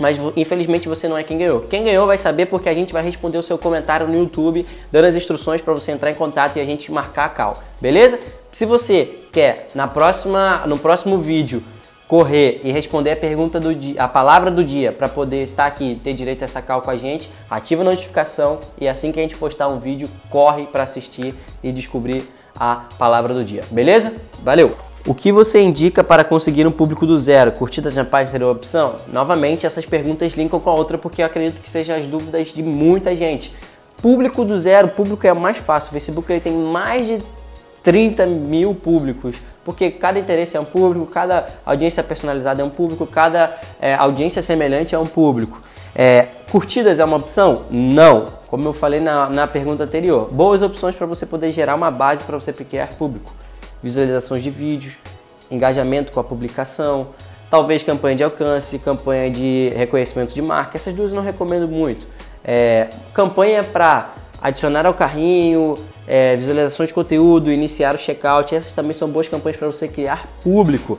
mas 0.00 0.18
infelizmente 0.34 0.88
você 0.88 1.06
não 1.06 1.16
é 1.16 1.22
quem 1.22 1.38
ganhou. 1.38 1.60
Quem 1.60 1.82
ganhou 1.82 2.06
vai 2.06 2.18
saber 2.18 2.46
porque 2.46 2.68
a 2.68 2.74
gente 2.74 2.92
vai 2.92 3.02
responder 3.02 3.38
o 3.38 3.42
seu 3.42 3.58
comentário 3.58 4.08
no 4.08 4.18
YouTube, 4.18 4.66
dando 4.90 5.04
as 5.04 5.14
instruções 5.14 5.60
para 5.60 5.74
você 5.74 5.92
entrar 5.92 6.10
em 6.10 6.14
contato 6.14 6.56
e 6.56 6.60
a 6.60 6.64
gente 6.64 6.90
marcar 6.90 7.26
a 7.26 7.28
call, 7.28 7.54
beleza? 7.80 8.18
Se 8.50 8.64
você 8.64 9.20
quer 9.30 9.68
na 9.74 9.86
próxima, 9.86 10.64
no 10.66 10.78
próximo 10.78 11.18
vídeo 11.18 11.62
correr 12.08 12.60
e 12.64 12.72
responder 12.72 13.12
a 13.12 13.16
pergunta 13.16 13.60
do 13.60 13.72
dia, 13.72 14.02
a 14.02 14.08
palavra 14.08 14.50
do 14.50 14.64
dia 14.64 14.90
para 14.90 15.08
poder 15.08 15.44
estar 15.44 15.66
aqui, 15.66 16.00
ter 16.02 16.12
direito 16.12 16.42
a 16.42 16.44
essa 16.46 16.60
call 16.60 16.82
com 16.82 16.90
a 16.90 16.96
gente, 16.96 17.30
ativa 17.48 17.82
a 17.82 17.84
notificação 17.84 18.58
e 18.80 18.88
assim 18.88 19.12
que 19.12 19.20
a 19.20 19.22
gente 19.22 19.36
postar 19.36 19.68
um 19.68 19.78
vídeo, 19.78 20.08
corre 20.28 20.66
para 20.66 20.82
assistir 20.82 21.32
e 21.62 21.70
descobrir 21.70 22.24
a 22.58 22.86
palavra 22.98 23.32
do 23.32 23.44
dia, 23.44 23.62
beleza? 23.70 24.12
Valeu! 24.42 24.89
O 25.06 25.14
que 25.14 25.32
você 25.32 25.62
indica 25.62 26.04
para 26.04 26.22
conseguir 26.22 26.66
um 26.66 26.70
público 26.70 27.06
do 27.06 27.18
zero? 27.18 27.52
Curtidas 27.52 27.94
na 27.94 28.04
página 28.04 28.32
seria 28.32 28.46
uma 28.46 28.52
opção? 28.52 28.96
Novamente, 29.10 29.64
essas 29.64 29.86
perguntas 29.86 30.34
linkam 30.34 30.60
com 30.60 30.68
a 30.68 30.74
outra 30.74 30.98
porque 30.98 31.22
eu 31.22 31.26
acredito 31.26 31.58
que 31.58 31.70
sejam 31.70 31.96
as 31.96 32.06
dúvidas 32.06 32.48
de 32.48 32.62
muita 32.62 33.14
gente. 33.14 33.54
Público 34.02 34.44
do 34.44 34.60
zero, 34.60 34.88
público 34.88 35.26
é 35.26 35.32
mais 35.32 35.56
fácil. 35.56 35.88
O 35.88 35.92
Facebook 35.92 36.30
ele 36.30 36.40
tem 36.40 36.52
mais 36.52 37.06
de 37.06 37.18
30 37.82 38.26
mil 38.26 38.74
públicos, 38.74 39.38
porque 39.64 39.90
cada 39.90 40.18
interesse 40.18 40.54
é 40.58 40.60
um 40.60 40.66
público, 40.66 41.06
cada 41.06 41.46
audiência 41.64 42.02
personalizada 42.02 42.60
é 42.60 42.64
um 42.64 42.70
público, 42.70 43.06
cada 43.06 43.56
é, 43.80 43.94
audiência 43.94 44.42
semelhante 44.42 44.94
é 44.94 44.98
um 44.98 45.06
público. 45.06 45.62
É, 45.94 46.28
curtidas 46.52 46.98
é 47.00 47.04
uma 47.04 47.16
opção? 47.16 47.64
Não. 47.70 48.26
Como 48.48 48.64
eu 48.64 48.74
falei 48.74 49.00
na, 49.00 49.30
na 49.30 49.46
pergunta 49.46 49.84
anterior, 49.84 50.28
boas 50.30 50.60
opções 50.60 50.94
para 50.94 51.06
você 51.06 51.24
poder 51.24 51.48
gerar 51.48 51.74
uma 51.74 51.90
base 51.90 52.22
para 52.22 52.38
você 52.38 52.52
criar 52.52 52.88
público 52.88 53.39
visualizações 53.82 54.42
de 54.42 54.50
vídeos, 54.50 54.94
engajamento 55.50 56.12
com 56.12 56.20
a 56.20 56.24
publicação, 56.24 57.08
talvez 57.50 57.82
campanha 57.82 58.16
de 58.16 58.24
alcance, 58.24 58.78
campanha 58.78 59.30
de 59.30 59.70
reconhecimento 59.74 60.34
de 60.34 60.42
marca. 60.42 60.76
Essas 60.76 60.94
duas 60.94 61.10
eu 61.10 61.16
não 61.16 61.22
recomendo 61.22 61.66
muito. 61.66 62.06
É, 62.44 62.88
campanha 63.12 63.64
para 63.64 64.14
adicionar 64.40 64.86
ao 64.86 64.94
carrinho, 64.94 65.74
é, 66.06 66.36
visualizações 66.36 66.88
de 66.88 66.94
conteúdo, 66.94 67.52
iniciar 67.52 67.94
o 67.94 67.98
checkout, 67.98 68.54
essas 68.54 68.74
também 68.74 68.92
são 68.92 69.08
boas 69.08 69.28
campanhas 69.28 69.58
para 69.58 69.70
você 69.70 69.86
criar 69.88 70.26
público. 70.42 70.98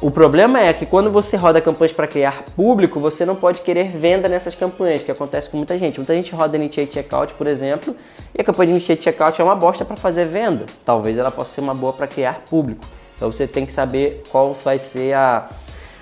O 0.00 0.12
problema 0.12 0.60
é 0.60 0.72
que 0.72 0.86
quando 0.86 1.10
você 1.10 1.36
roda 1.36 1.60
campanhas 1.60 1.92
para 1.92 2.06
criar 2.06 2.44
público, 2.54 3.00
você 3.00 3.26
não 3.26 3.34
pode 3.34 3.62
querer 3.62 3.88
venda 3.88 4.28
nessas 4.28 4.54
campanhas, 4.54 5.02
que 5.02 5.10
acontece 5.10 5.50
com 5.50 5.56
muita 5.56 5.76
gente. 5.76 5.98
Muita 5.98 6.14
gente 6.14 6.32
roda 6.32 6.56
Initiate 6.56 6.94
Checkout, 6.94 7.34
por 7.34 7.48
exemplo, 7.48 7.96
e 8.32 8.40
a 8.40 8.44
campanha 8.44 8.68
de 8.68 8.72
Initiate 8.74 9.02
Checkout 9.02 9.40
é 9.40 9.44
uma 9.44 9.56
bosta 9.56 9.84
para 9.84 9.96
fazer 9.96 10.26
venda. 10.26 10.66
Talvez 10.84 11.18
ela 11.18 11.32
possa 11.32 11.54
ser 11.54 11.62
uma 11.62 11.74
boa 11.74 11.92
para 11.92 12.06
criar 12.06 12.42
público. 12.48 12.84
Então 13.16 13.32
você 13.32 13.48
tem 13.48 13.66
que 13.66 13.72
saber 13.72 14.22
qual 14.30 14.52
vai 14.52 14.78
ser 14.78 15.14
a 15.14 15.48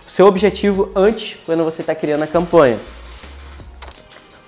seu 0.06 0.26
objetivo 0.26 0.90
antes 0.94 1.38
quando 1.46 1.64
você 1.64 1.80
está 1.80 1.94
criando 1.94 2.22
a 2.22 2.26
campanha. 2.26 2.76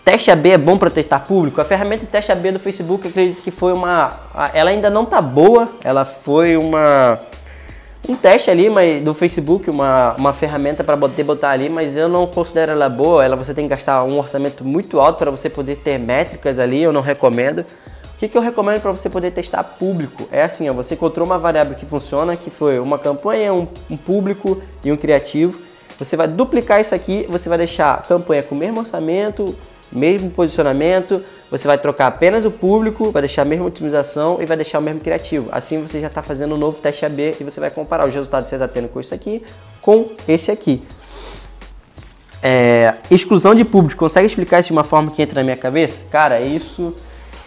Teste 0.05 0.31
AB 0.31 0.51
é 0.51 0.59
bom 0.59 0.77
para 0.77 0.91
testar 0.91 1.21
público? 1.21 1.59
A 1.59 1.65
ferramenta 1.65 2.05
de 2.05 2.11
teste 2.11 2.31
AB 2.31 2.53
do 2.53 2.59
Facebook, 2.59 3.09
acredito 3.09 3.43
que 3.43 3.51
foi 3.51 3.73
uma. 3.73 4.11
Ela 4.53 4.69
ainda 4.69 4.91
não 4.91 5.05
está 5.05 5.23
boa, 5.23 5.71
ela 5.83 6.05
foi 6.05 6.57
uma 6.59 7.19
um 8.07 8.15
teste 8.15 8.51
ali 8.51 8.69
mas, 8.69 9.03
do 9.03 9.15
Facebook, 9.15 9.69
uma, 9.71 10.15
uma 10.15 10.33
ferramenta 10.33 10.85
para 10.85 10.97
poder 10.97 11.25
botar 11.25 11.51
ali, 11.51 11.69
mas 11.69 11.97
eu 11.97 12.09
não 12.09 12.27
considero 12.27 12.73
ela 12.73 12.89
boa. 12.89 13.25
Ela 13.25 13.37
você 13.37 13.55
tem 13.55 13.65
que 13.65 13.71
gastar 13.71 14.05
um 14.05 14.19
orçamento 14.19 14.65
muito 14.65 15.01
alto 15.01 15.19
para 15.19 15.31
você 15.31 15.49
poder 15.49 15.77
ter 15.77 15.99
métricas 15.99 16.59
ali, 16.59 16.83
eu 16.83 16.93
não 16.93 17.01
recomendo. 17.01 17.61
O 17.61 18.19
que, 18.19 18.29
que 18.29 18.37
eu 18.37 18.43
recomendo 18.43 18.81
para 18.81 18.91
você 18.91 19.09
poder 19.09 19.31
testar 19.31 19.63
público? 19.63 20.29
É 20.33 20.43
assim, 20.43 20.69
ó, 20.69 20.73
você 20.73 20.95
encontrou 20.95 21.25
uma 21.25 21.39
variável 21.39 21.77
que 21.77 21.87
funciona, 21.87 22.37
que 22.37 22.51
foi 22.51 22.79
uma 22.81 22.99
campanha, 22.99 23.55
um, 23.55 23.67
um 23.89 23.97
público 23.97 24.61
e 24.85 24.91
um 24.91 24.97
criativo. 24.97 25.63
Você 25.99 26.17
vai 26.17 26.27
duplicar 26.27 26.81
isso 26.81 26.95
aqui, 26.95 27.27
você 27.29 27.49
vai 27.49 27.59
deixar 27.59 27.95
a 27.95 27.99
campanha 27.99 28.43
com 28.43 28.55
o 28.55 28.59
mesmo 28.59 28.81
orçamento, 28.81 29.57
mesmo 29.91 30.31
posicionamento, 30.31 31.23
você 31.51 31.67
vai 31.67 31.79
trocar 31.79 32.07
apenas 32.09 32.45
o 32.45 32.51
público, 32.51 33.11
vai 33.11 33.23
deixar 33.23 33.43
a 33.43 33.45
mesma 33.45 33.67
otimização 33.67 34.39
e 34.41 34.47
vai 34.47 34.57
deixar 34.57 34.79
o 34.79 34.83
mesmo 34.83 35.01
criativo. 35.01 35.49
Assim 35.51 35.81
você 35.81 36.01
já 36.01 36.09
está 36.09 36.23
fazendo 36.23 36.55
um 36.55 36.59
novo 36.59 36.79
teste 36.79 37.07
AB 37.07 37.35
e 37.41 37.45
você 37.45 37.59
vai 37.61 37.71
comparar 37.71 38.07
os 38.07 38.15
resultados 38.15 38.45
que 38.45 38.51
você 38.51 38.57
está 38.57 38.69
tendo 38.69 38.89
com 38.89 39.01
isso 39.01 39.15
aqui 39.15 39.43
com 39.81 40.11
esse 40.27 40.51
aqui. 40.51 40.83
É, 42.43 42.95
exclusão 43.11 43.55
de 43.55 43.65
público, 43.65 43.99
consegue 43.99 44.27
explicar 44.27 44.61
isso 44.61 44.69
de 44.69 44.73
uma 44.73 44.85
forma 44.85 45.11
que 45.11 45.23
entra 45.23 45.37
na 45.37 45.45
minha 45.45 45.57
cabeça? 45.57 46.05
Cara, 46.11 46.41
isso 46.41 46.95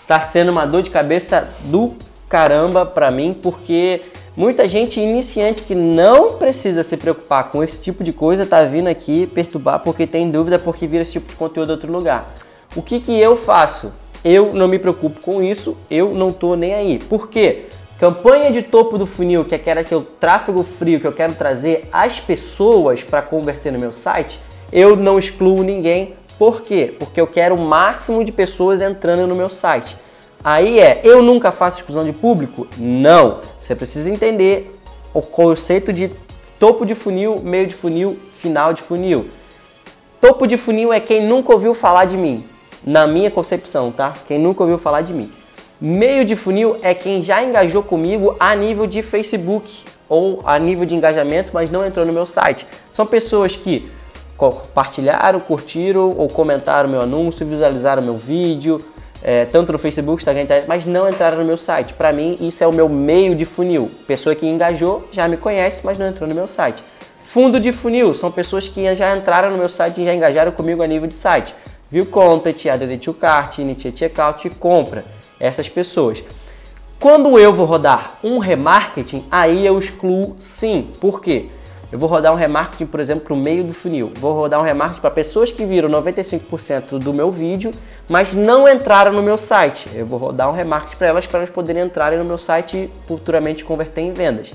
está 0.01 0.19
sendo 0.19 0.51
uma 0.51 0.65
dor 0.65 0.81
de 0.81 0.89
cabeça 0.89 1.47
do 1.65 1.93
caramba 2.27 2.85
para 2.85 3.11
mim, 3.11 3.37
porque 3.41 4.01
Muita 4.35 4.65
gente 4.65 4.97
iniciante 4.97 5.63
que 5.63 5.75
não 5.75 6.37
precisa 6.37 6.83
se 6.83 6.95
preocupar 6.95 7.51
com 7.51 7.61
esse 7.61 7.81
tipo 7.81 8.01
de 8.01 8.13
coisa 8.13 8.45
tá 8.45 8.63
vindo 8.63 8.87
aqui 8.87 9.27
perturbar 9.27 9.81
porque 9.81 10.07
tem 10.07 10.31
dúvida 10.31 10.57
porque 10.57 10.87
vira 10.87 11.01
esse 11.01 11.11
tipo 11.11 11.27
de 11.27 11.35
conteúdo 11.35 11.67
em 11.69 11.71
outro 11.73 11.91
lugar. 11.91 12.33
O 12.73 12.81
que, 12.81 13.01
que 13.01 13.19
eu 13.19 13.35
faço? 13.35 13.91
Eu 14.23 14.53
não 14.53 14.69
me 14.69 14.79
preocupo 14.79 15.19
com 15.19 15.43
isso, 15.43 15.75
eu 15.89 16.13
não 16.13 16.31
tô 16.31 16.55
nem 16.55 16.73
aí. 16.73 16.97
Por 16.97 17.27
quê? 17.27 17.65
Campanha 17.99 18.51
de 18.51 18.61
topo 18.61 18.97
do 18.97 19.05
funil, 19.05 19.43
que 19.43 19.53
é 19.53 19.57
aquela 19.57 19.83
que 19.83 19.93
o 19.93 20.01
tráfego 20.01 20.63
frio 20.63 21.01
que 21.01 21.07
eu 21.07 21.11
quero 21.11 21.33
trazer 21.33 21.89
as 21.91 22.19
pessoas 22.21 23.03
para 23.03 23.21
converter 23.21 23.73
no 23.73 23.79
meu 23.79 23.91
site, 23.91 24.39
eu 24.71 24.95
não 24.95 25.19
excluo 25.19 25.61
ninguém. 25.61 26.13
Por 26.39 26.61
quê? 26.61 26.95
Porque 26.97 27.19
eu 27.19 27.27
quero 27.27 27.55
o 27.55 27.59
máximo 27.59 28.23
de 28.23 28.31
pessoas 28.31 28.81
entrando 28.81 29.27
no 29.27 29.35
meu 29.35 29.49
site. 29.49 29.97
Aí 30.43 30.79
é, 30.79 31.01
eu 31.03 31.21
nunca 31.21 31.51
faço 31.51 31.79
exclusão 31.79 32.03
de 32.03 32.11
público? 32.11 32.67
Não. 32.77 33.39
Você 33.61 33.75
precisa 33.75 34.09
entender 34.09 34.75
o 35.13 35.21
conceito 35.21 35.93
de 35.93 36.11
topo 36.59 36.85
de 36.85 36.95
funil, 36.95 37.35
meio 37.43 37.67
de 37.67 37.75
funil, 37.75 38.19
final 38.39 38.73
de 38.73 38.81
funil. 38.81 39.29
Topo 40.19 40.47
de 40.47 40.57
funil 40.57 40.91
é 40.91 40.99
quem 40.99 41.25
nunca 41.25 41.51
ouviu 41.53 41.73
falar 41.73 42.05
de 42.05 42.17
mim, 42.17 42.43
na 42.83 43.07
minha 43.07 43.29
concepção, 43.29 43.91
tá? 43.91 44.13
Quem 44.27 44.39
nunca 44.39 44.63
ouviu 44.63 44.77
falar 44.77 45.01
de 45.01 45.13
mim. 45.13 45.31
Meio 45.79 46.23
de 46.23 46.35
funil 46.35 46.77
é 46.81 46.93
quem 46.93 47.23
já 47.23 47.43
engajou 47.43 47.81
comigo 47.81 48.35
a 48.39 48.55
nível 48.55 48.85
de 48.85 49.01
Facebook 49.01 49.83
ou 50.07 50.41
a 50.45 50.59
nível 50.59 50.85
de 50.85 50.93
engajamento, 50.93 51.51
mas 51.53 51.71
não 51.71 51.85
entrou 51.85 52.05
no 52.05 52.13
meu 52.13 52.25
site. 52.25 52.67
São 52.91 53.05
pessoas 53.05 53.55
que 53.55 53.91
compartilharam, 54.37 55.39
curtiram 55.39 56.13
ou 56.17 56.27
comentaram 56.27 56.89
meu 56.89 57.01
anúncio, 57.01 57.45
visualizaram 57.45 58.01
meu 58.01 58.17
vídeo, 58.17 58.79
é, 59.23 59.45
tanto 59.45 59.71
no 59.71 59.79
Facebook, 59.79 60.21
Instagram, 60.21 60.45
mas 60.67 60.85
não 60.85 61.07
entraram 61.07 61.37
no 61.37 61.45
meu 61.45 61.57
site. 61.57 61.93
Para 61.93 62.11
mim, 62.11 62.35
isso 62.39 62.63
é 62.63 62.67
o 62.67 62.73
meu 62.73 62.89
meio 62.89 63.35
de 63.35 63.45
funil. 63.45 63.91
Pessoa 64.07 64.35
que 64.35 64.47
engajou 64.47 65.07
já 65.11 65.27
me 65.27 65.37
conhece, 65.37 65.85
mas 65.85 65.97
não 65.97 66.07
entrou 66.07 66.27
no 66.27 66.35
meu 66.35 66.47
site. 66.47 66.83
Fundo 67.23 67.59
de 67.59 67.71
funil 67.71 68.13
são 68.13 68.31
pessoas 68.31 68.67
que 68.67 68.93
já 68.93 69.15
entraram 69.15 69.51
no 69.51 69.57
meu 69.57 69.69
site 69.69 70.01
e 70.01 70.05
já 70.05 70.13
engajaram 70.13 70.51
comigo 70.51 70.81
a 70.83 70.87
nível 70.87 71.07
de 71.07 71.15
site. 71.15 71.55
View 71.89 72.05
Content, 72.05 72.65
Added 72.65 72.97
to 72.97 73.13
Cart, 73.13 73.59
Initiate 73.59 73.99
Checkout 73.99 74.47
e 74.47 74.49
compra. 74.49 75.05
Essas 75.39 75.69
pessoas. 75.69 76.23
Quando 76.99 77.37
eu 77.39 77.53
vou 77.53 77.65
rodar 77.65 78.19
um 78.23 78.37
remarketing, 78.37 79.25
aí 79.31 79.65
eu 79.65 79.79
excluo 79.79 80.35
sim. 80.37 80.89
Por 80.99 81.21
quê? 81.21 81.47
Eu 81.91 81.99
vou 81.99 82.07
rodar 82.07 82.31
um 82.31 82.35
remarketing, 82.35 82.85
por 82.85 83.01
exemplo, 83.01 83.25
para 83.25 83.33
o 83.33 83.37
meio 83.37 83.65
do 83.65 83.73
funil. 83.73 84.13
Vou 84.15 84.31
rodar 84.31 84.61
um 84.61 84.63
remarketing 84.63 85.01
para 85.01 85.11
pessoas 85.11 85.51
que 85.51 85.65
viram 85.65 85.89
95% 85.89 86.97
do 86.99 87.13
meu 87.13 87.29
vídeo, 87.29 87.71
mas 88.09 88.31
não 88.31 88.65
entraram 88.65 89.11
no 89.11 89.21
meu 89.21 89.37
site. 89.37 89.89
Eu 89.93 90.05
vou 90.05 90.17
rodar 90.17 90.49
um 90.49 90.53
remarketing 90.53 90.95
para 90.95 91.07
elas, 91.07 91.27
para 91.27 91.39
elas 91.39 91.49
poderem 91.49 91.83
entrar 91.83 92.13
no 92.13 92.23
meu 92.23 92.37
site 92.37 92.77
e 92.77 92.89
futuramente 93.07 93.65
converter 93.65 94.01
em 94.01 94.13
vendas. 94.13 94.53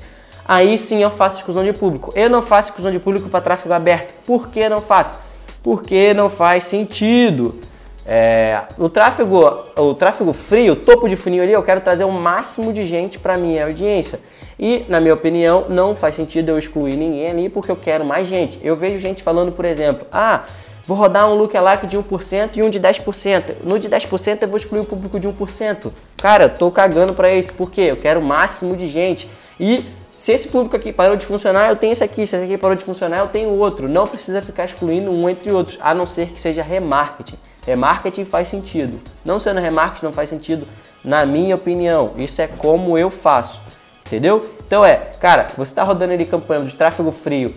Aí 0.49 0.79
sim 0.79 1.03
eu 1.03 1.11
faço 1.11 1.39
exclusão 1.39 1.63
de 1.63 1.75
público. 1.75 2.11
Eu 2.15 2.31
não 2.31 2.41
faço 2.41 2.71
exclusão 2.71 2.91
de 2.91 2.99
público 2.99 3.29
para 3.29 3.43
tráfego 3.43 3.75
aberto. 3.75 4.15
Por 4.25 4.49
que 4.49 4.67
não 4.69 4.81
faço? 4.81 5.19
Porque 5.63 6.15
não 6.15 6.31
faz 6.31 6.65
sentido. 6.65 7.61
É, 8.07 8.63
o 8.79 8.89
tráfego, 8.89 9.65
o 9.77 9.93
tráfego 9.93 10.33
frio, 10.33 10.75
o 10.75 10.77
topo 10.77 11.09
de 11.09 11.17
funil 11.17 11.43
ali, 11.43 11.53
eu 11.53 11.63
quero 11.63 11.81
trazer 11.81 12.05
o 12.05 12.13
máximo 12.13 12.73
de 12.73 12.85
gente 12.85 13.19
para 13.19 13.37
minha 13.37 13.65
audiência. 13.65 14.21
E, 14.59 14.85
na 14.89 15.01
minha 15.01 15.15
opinião, 15.15 15.67
não 15.69 15.95
faz 15.95 16.17
sentido 16.17 16.51
eu 16.51 16.59
excluir 16.59 16.97
ninguém 16.97 17.29
ali 17.29 17.49
porque 17.49 17.71
eu 17.71 17.77
quero 17.77 18.05
mais 18.05 18.27
gente. 18.27 18.59
Eu 18.63 18.75
vejo 18.75 18.99
gente 18.99 19.23
falando, 19.23 19.53
por 19.53 19.65
exemplo, 19.65 20.07
ah, 20.11 20.45
vou 20.85 20.97
rodar 20.97 21.29
um 21.29 21.35
lookalike 21.35 21.87
de 21.87 21.99
1% 21.99 22.57
e 22.57 22.63
um 22.63 22.71
de 22.71 22.81
10%. 22.81 23.57
No 23.63 23.79
de 23.79 23.89
10% 23.89 24.39
eu 24.43 24.49
vou 24.49 24.57
excluir 24.57 24.81
o 24.81 24.85
público 24.85 25.21
de 25.21 25.29
1%. 25.29 25.93
Cara, 26.17 26.45
eu 26.45 26.51
tô 26.51 26.71
cagando 26.71 27.13
para 27.13 27.33
isso, 27.33 27.53
porque 27.55 27.83
eu 27.83 27.97
quero 27.97 28.21
o 28.21 28.23
máximo 28.23 28.75
de 28.77 28.87
gente. 28.87 29.29
E 29.61 29.85
se 30.11 30.33
esse 30.33 30.49
público 30.49 30.75
aqui 30.75 30.93
parou 30.93 31.17
de 31.17 31.27
funcionar, 31.27 31.69
eu 31.69 31.77
tenho 31.77 31.93
esse 31.93 32.03
aqui. 32.03 32.27
Se 32.27 32.37
esse 32.37 32.45
aqui 32.47 32.57
parou 32.57 32.75
de 32.75 32.85
funcionar, 32.85 33.19
eu 33.19 33.29
tenho 33.29 33.51
outro. 33.51 33.87
Não 33.87 34.07
precisa 34.07 34.41
ficar 34.41 34.65
excluindo 34.65 35.11
um 35.11 35.29
entre 35.29 35.53
outros, 35.53 35.77
a 35.83 35.93
não 35.93 36.07
ser 36.07 36.29
que 36.29 36.41
seja 36.41 36.63
remarketing. 36.63 37.37
Remarketing 37.67 38.25
faz 38.25 38.49
sentido. 38.49 38.99
Não 39.23 39.39
sendo 39.39 39.61
remarketing 39.61 40.07
não 40.07 40.13
faz 40.13 40.31
sentido, 40.31 40.67
na 41.05 41.27
minha 41.27 41.55
opinião. 41.55 42.13
Isso 42.17 42.41
é 42.41 42.47
como 42.47 42.97
eu 42.97 43.11
faço. 43.11 43.61
Entendeu? 44.07 44.41
Então 44.67 44.85
é, 44.85 45.11
cara, 45.21 45.49
você 45.57 45.73
está 45.73 45.83
rodando 45.83 46.13
ali 46.13 46.25
campanha 46.25 46.65
de 46.65 46.75
tráfego 46.75 47.11
frio, 47.11 47.55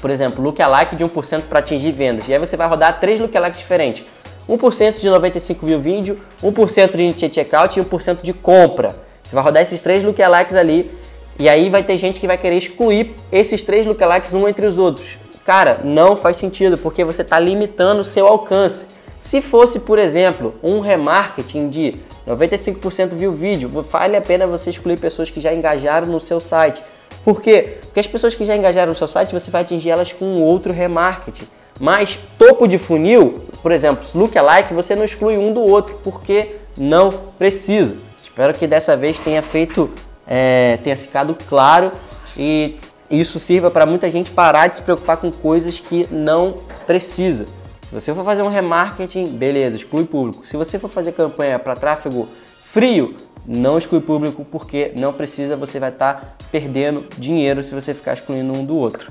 por 0.00 0.10
exemplo, 0.10 0.42
lookalike 0.42 0.96
de 0.96 1.04
1% 1.04 1.42
para 1.48 1.58
atingir 1.58 1.92
vendas. 1.92 2.28
E 2.28 2.32
aí 2.32 2.38
você 2.38 2.56
vai 2.56 2.68
rodar 2.68 2.98
três 3.00 3.20
lookalikes 3.20 3.60
diferentes. 3.60 4.04
1% 4.48 4.98
de 4.98 5.08
95 5.08 5.66
mil 5.66 5.78
vídeo, 5.78 6.18
1% 6.42 7.14
de 7.14 7.34
checkout 7.34 7.78
e 7.78 7.82
1% 7.82 8.22
de 8.22 8.32
compra. 8.32 8.88
Você 9.22 9.34
vai 9.34 9.44
rodar 9.44 9.62
esses 9.62 9.80
três 9.80 10.02
lookalikes 10.02 10.56
ali 10.56 10.90
e 11.38 11.48
aí 11.48 11.68
vai 11.68 11.82
ter 11.82 11.98
gente 11.98 12.18
que 12.18 12.26
vai 12.26 12.38
querer 12.38 12.56
excluir 12.56 13.14
esses 13.30 13.62
três 13.62 13.86
lookalikes 13.86 14.32
um 14.32 14.48
entre 14.48 14.66
os 14.66 14.78
outros. 14.78 15.06
Cara, 15.44 15.80
não 15.84 16.16
faz 16.16 16.38
sentido 16.38 16.78
porque 16.78 17.04
você 17.04 17.22
está 17.22 17.38
limitando 17.38 18.00
o 18.00 18.04
seu 18.04 18.26
alcance. 18.26 18.86
Se 19.20 19.40
fosse, 19.40 19.80
por 19.80 19.98
exemplo, 19.98 20.54
um 20.62 20.80
remarketing 20.80 21.68
de 21.68 21.96
95% 22.26 23.14
viu 23.14 23.30
o 23.30 23.32
vídeo. 23.32 23.68
Vale 23.68 24.16
a 24.16 24.20
pena 24.20 24.46
você 24.46 24.70
excluir 24.70 24.98
pessoas 25.00 25.30
que 25.30 25.40
já 25.40 25.52
engajaram 25.52 26.06
no 26.06 26.20
seu 26.20 26.38
site. 26.38 26.82
Por 27.24 27.40
quê? 27.40 27.78
Porque 27.82 28.00
as 28.00 28.06
pessoas 28.06 28.34
que 28.34 28.44
já 28.44 28.56
engajaram 28.56 28.92
no 28.92 28.98
seu 28.98 29.08
site, 29.08 29.32
você 29.32 29.50
vai 29.50 29.62
atingir 29.62 29.90
elas 29.90 30.12
com 30.12 30.40
outro 30.42 30.72
remarketing. 30.72 31.46
Mas 31.80 32.18
topo 32.38 32.66
de 32.66 32.78
funil, 32.78 33.40
por 33.62 33.72
exemplo, 33.72 34.04
lookalike, 34.14 34.74
você 34.74 34.96
não 34.96 35.04
exclui 35.04 35.36
um 35.36 35.52
do 35.52 35.60
outro, 35.60 35.98
porque 36.02 36.56
não 36.76 37.10
precisa. 37.38 37.96
Espero 38.22 38.52
que 38.54 38.66
dessa 38.66 38.96
vez 38.96 39.18
tenha 39.18 39.42
feito, 39.42 39.90
é, 40.26 40.78
tenha 40.82 40.96
ficado 40.96 41.36
claro 41.48 41.92
e 42.36 42.76
isso 43.10 43.38
sirva 43.38 43.70
para 43.70 43.86
muita 43.86 44.10
gente 44.10 44.30
parar 44.30 44.68
de 44.68 44.76
se 44.76 44.82
preocupar 44.82 45.16
com 45.16 45.30
coisas 45.30 45.80
que 45.80 46.06
não 46.12 46.58
precisa. 46.86 47.46
Se 47.88 47.94
você 47.94 48.14
for 48.14 48.22
fazer 48.22 48.42
um 48.42 48.48
remarketing, 48.48 49.24
beleza, 49.24 49.76
exclui 49.76 50.04
público. 50.04 50.46
Se 50.46 50.58
você 50.58 50.78
for 50.78 50.88
fazer 50.88 51.12
campanha 51.12 51.58
para 51.58 51.74
tráfego 51.74 52.28
frio, 52.60 53.16
não 53.46 53.78
exclui 53.78 54.02
público 54.02 54.44
porque 54.44 54.92
não 54.98 55.10
precisa, 55.10 55.56
você 55.56 55.80
vai 55.80 55.88
estar 55.88 56.14
tá 56.14 56.34
perdendo 56.52 57.06
dinheiro 57.16 57.62
se 57.62 57.74
você 57.74 57.94
ficar 57.94 58.12
excluindo 58.12 58.52
um 58.52 58.62
do 58.62 58.76
outro. 58.76 59.10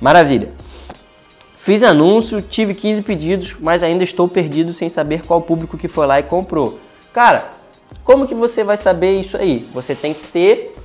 Maravilha. 0.00 0.52
Fiz 1.56 1.82
anúncio, 1.82 2.40
tive 2.40 2.72
15 2.72 3.02
pedidos, 3.02 3.56
mas 3.58 3.82
ainda 3.82 4.04
estou 4.04 4.28
perdido 4.28 4.72
sem 4.72 4.88
saber 4.88 5.26
qual 5.26 5.42
público 5.42 5.76
que 5.76 5.88
foi 5.88 6.06
lá 6.06 6.20
e 6.20 6.22
comprou. 6.22 6.78
Cara, 7.12 7.50
como 8.04 8.28
que 8.28 8.34
você 8.34 8.62
vai 8.62 8.76
saber 8.76 9.16
isso 9.16 9.36
aí? 9.36 9.68
Você 9.74 9.92
tem 9.92 10.14
que 10.14 10.22
ter, 10.28 10.76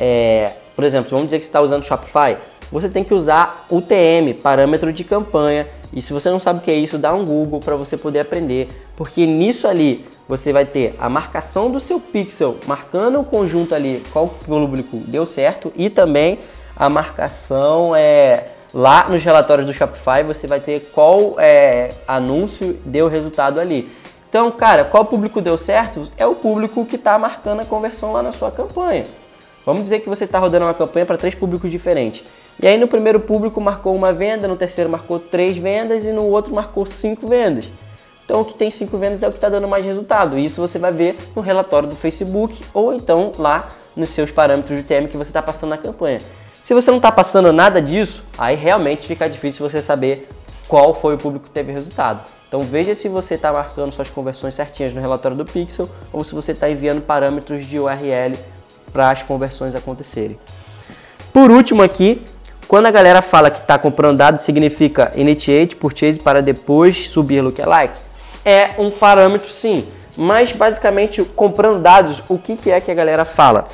é, 0.00 0.54
por 0.74 0.84
exemplo, 0.84 1.10
vamos 1.10 1.26
dizer 1.26 1.36
que 1.38 1.44
você 1.44 1.50
está 1.50 1.60
usando 1.60 1.82
Shopify. 1.82 2.38
Você 2.70 2.88
tem 2.88 3.04
que 3.04 3.14
usar 3.14 3.66
o 3.70 3.80
TM, 3.80 4.34
parâmetro 4.34 4.92
de 4.92 5.04
campanha. 5.04 5.66
E 5.92 6.02
se 6.02 6.12
você 6.12 6.28
não 6.28 6.40
sabe 6.40 6.58
o 6.58 6.62
que 6.62 6.70
é 6.70 6.74
isso, 6.74 6.98
dá 6.98 7.14
um 7.14 7.24
Google 7.24 7.60
para 7.60 7.76
você 7.76 7.96
poder 7.96 8.20
aprender, 8.20 8.68
porque 8.96 9.26
nisso 9.26 9.68
ali 9.68 10.04
você 10.28 10.52
vai 10.52 10.64
ter 10.64 10.94
a 10.98 11.08
marcação 11.08 11.70
do 11.70 11.78
seu 11.78 12.00
pixel, 12.00 12.56
marcando 12.66 13.20
o 13.20 13.24
conjunto 13.24 13.74
ali 13.74 14.02
qual 14.12 14.26
público 14.26 14.96
deu 15.06 15.24
certo 15.24 15.72
e 15.76 15.88
também 15.88 16.38
a 16.76 16.90
marcação 16.90 17.94
é 17.94 18.48
lá 18.72 19.08
nos 19.08 19.22
relatórios 19.22 19.66
do 19.66 19.72
Shopify 19.72 20.24
você 20.26 20.48
vai 20.48 20.58
ter 20.58 20.88
qual 20.90 21.36
é, 21.38 21.90
anúncio 22.08 22.76
deu 22.84 23.06
resultado 23.08 23.60
ali. 23.60 23.88
Então, 24.28 24.50
cara, 24.50 24.84
qual 24.84 25.04
público 25.04 25.40
deu 25.40 25.56
certo? 25.56 26.10
É 26.16 26.26
o 26.26 26.34
público 26.34 26.84
que 26.84 26.96
está 26.96 27.16
marcando 27.16 27.60
a 27.60 27.64
conversão 27.64 28.12
lá 28.12 28.20
na 28.20 28.32
sua 28.32 28.50
campanha. 28.50 29.04
Vamos 29.64 29.82
dizer 29.82 30.00
que 30.00 30.08
você 30.08 30.24
está 30.24 30.38
rodando 30.38 30.66
uma 30.66 30.74
campanha 30.74 31.06
para 31.06 31.16
três 31.16 31.34
públicos 31.34 31.70
diferentes. 31.70 32.24
E 32.62 32.66
aí 32.66 32.78
no 32.78 32.86
primeiro 32.86 33.18
público 33.18 33.60
marcou 33.60 33.94
uma 33.94 34.12
venda, 34.12 34.46
no 34.46 34.56
terceiro 34.56 34.90
marcou 34.90 35.18
três 35.18 35.56
vendas 35.56 36.04
e 36.04 36.12
no 36.12 36.28
outro 36.28 36.54
marcou 36.54 36.84
cinco 36.84 37.26
vendas. 37.26 37.72
Então 38.24 38.40
o 38.40 38.44
que 38.44 38.54
tem 38.54 38.70
cinco 38.70 38.96
vendas 38.96 39.22
é 39.22 39.28
o 39.28 39.30
que 39.30 39.38
está 39.38 39.48
dando 39.48 39.66
mais 39.66 39.84
resultado. 39.84 40.38
Isso 40.38 40.60
você 40.60 40.78
vai 40.78 40.92
ver 40.92 41.16
no 41.34 41.42
relatório 41.42 41.88
do 41.88 41.96
Facebook 41.96 42.62
ou 42.72 42.94
então 42.94 43.32
lá 43.38 43.68
nos 43.96 44.10
seus 44.10 44.30
parâmetros 44.30 44.78
de 44.78 44.84
TM 44.84 45.08
que 45.08 45.16
você 45.16 45.30
está 45.30 45.42
passando 45.42 45.70
na 45.70 45.78
campanha. 45.78 46.18
Se 46.62 46.72
você 46.72 46.90
não 46.90 46.98
está 46.98 47.12
passando 47.12 47.52
nada 47.52 47.80
disso, 47.80 48.24
aí 48.38 48.56
realmente 48.56 49.06
fica 49.06 49.28
difícil 49.28 49.68
você 49.68 49.82
saber 49.82 50.28
qual 50.66 50.94
foi 50.94 51.14
o 51.14 51.18
público 51.18 51.46
que 51.46 51.50
teve 51.50 51.72
resultado. 51.72 52.24
Então 52.48 52.62
veja 52.62 52.94
se 52.94 53.08
você 53.08 53.34
está 53.34 53.52
marcando 53.52 53.92
suas 53.92 54.08
conversões 54.08 54.54
certinhas 54.54 54.94
no 54.94 55.00
relatório 55.00 55.36
do 55.36 55.44
Pixel 55.44 55.88
ou 56.12 56.24
se 56.24 56.34
você 56.34 56.52
está 56.52 56.70
enviando 56.70 57.02
parâmetros 57.02 57.66
de 57.66 57.78
URL 57.78 58.34
para 58.94 59.10
as 59.10 59.22
conversões 59.22 59.74
acontecerem. 59.74 60.38
Por 61.32 61.50
último 61.50 61.82
aqui, 61.82 62.24
quando 62.68 62.86
a 62.86 62.92
galera 62.92 63.20
fala 63.20 63.50
que 63.50 63.58
está 63.58 63.76
comprando 63.76 64.18
dados, 64.18 64.44
significa 64.44 65.10
initiate 65.16 65.74
purchase 65.74 66.20
para 66.20 66.40
depois 66.40 67.08
subir 67.08 67.42
lookalike. 67.42 67.98
É 68.44 68.70
um 68.78 68.88
parâmetro 68.90 69.50
sim, 69.50 69.88
mas 70.16 70.52
basicamente 70.52 71.24
comprando 71.24 71.82
dados, 71.82 72.22
o 72.28 72.38
que, 72.38 72.56
que 72.56 72.70
é 72.70 72.80
que 72.80 72.90
a 72.90 72.94
galera 72.94 73.24
fala? 73.24 73.66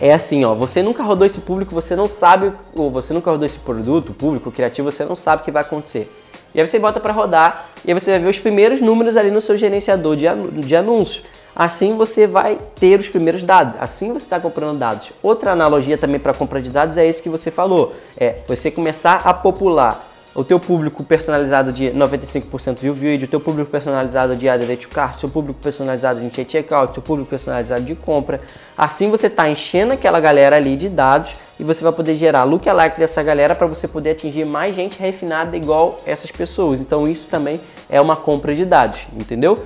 É 0.00 0.14
assim, 0.14 0.42
ó, 0.44 0.54
você 0.54 0.82
nunca 0.82 1.02
rodou 1.02 1.26
esse 1.26 1.40
público, 1.40 1.74
você 1.74 1.94
não 1.94 2.06
sabe, 2.06 2.52
ou 2.74 2.90
você 2.90 3.12
nunca 3.12 3.30
rodou 3.30 3.44
esse 3.44 3.58
produto, 3.58 4.14
público 4.14 4.50
criativo, 4.50 4.90
você 4.90 5.04
não 5.04 5.16
sabe 5.16 5.42
o 5.42 5.44
que 5.44 5.50
vai 5.50 5.62
acontecer. 5.62 6.10
E 6.54 6.60
aí 6.60 6.66
você 6.66 6.78
bota 6.78 6.98
para 6.98 7.12
rodar 7.12 7.68
e 7.84 7.90
aí 7.90 7.94
você 7.94 8.12
vai 8.12 8.20
ver 8.20 8.28
os 8.28 8.38
primeiros 8.38 8.80
números 8.80 9.16
ali 9.16 9.30
no 9.30 9.40
seu 9.40 9.56
gerenciador 9.56 10.16
de, 10.16 10.76
anúncios. 10.76 11.22
Assim 11.58 11.96
você 11.96 12.24
vai 12.24 12.56
ter 12.76 13.00
os 13.00 13.08
primeiros 13.08 13.42
dados. 13.42 13.74
Assim 13.80 14.12
você 14.12 14.26
está 14.26 14.38
comprando 14.38 14.78
dados. 14.78 15.10
Outra 15.20 15.50
analogia 15.50 15.98
também 15.98 16.20
para 16.20 16.32
compra 16.32 16.62
de 16.62 16.70
dados 16.70 16.96
é 16.96 17.04
isso 17.04 17.20
que 17.20 17.28
você 17.28 17.50
falou. 17.50 17.96
É 18.16 18.36
você 18.46 18.70
começar 18.70 19.22
a 19.24 19.34
popular 19.34 20.08
o 20.36 20.44
teu 20.44 20.60
público 20.60 21.02
personalizado 21.02 21.72
de 21.72 21.86
95% 21.86 22.78
viu 22.78 22.94
vídeo, 22.94 23.26
o 23.26 23.28
teu 23.28 23.40
público 23.40 23.72
personalizado 23.72 24.36
de 24.36 24.48
add 24.48 24.76
to 24.76 24.88
cart, 24.88 25.18
seu 25.18 25.28
público 25.28 25.58
personalizado 25.60 26.20
de 26.20 26.48
checkout, 26.48 26.94
seu 26.94 27.02
público 27.02 27.28
personalizado 27.28 27.82
de 27.82 27.96
compra. 27.96 28.40
Assim 28.76 29.10
você 29.10 29.26
está 29.26 29.50
enchendo 29.50 29.94
aquela 29.94 30.20
galera 30.20 30.54
ali 30.54 30.76
de 30.76 30.88
dados 30.88 31.34
e 31.58 31.64
você 31.64 31.82
vai 31.82 31.92
poder 31.92 32.14
gerar 32.14 32.44
lookalike 32.44 33.00
dessa 33.00 33.20
galera 33.20 33.56
para 33.56 33.66
você 33.66 33.88
poder 33.88 34.10
atingir 34.10 34.44
mais 34.44 34.76
gente 34.76 34.96
refinada 35.00 35.56
igual 35.56 35.96
essas 36.06 36.30
pessoas. 36.30 36.78
Então 36.78 37.02
isso 37.02 37.26
também 37.26 37.60
é 37.90 38.00
uma 38.00 38.14
compra 38.14 38.54
de 38.54 38.64
dados, 38.64 39.00
entendeu? 39.12 39.58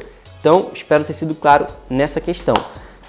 Então 0.42 0.72
espero 0.75 1.04
ter 1.04 1.12
sido 1.12 1.37
claro 1.37 1.66
nessa 1.88 2.20
questão. 2.20 2.54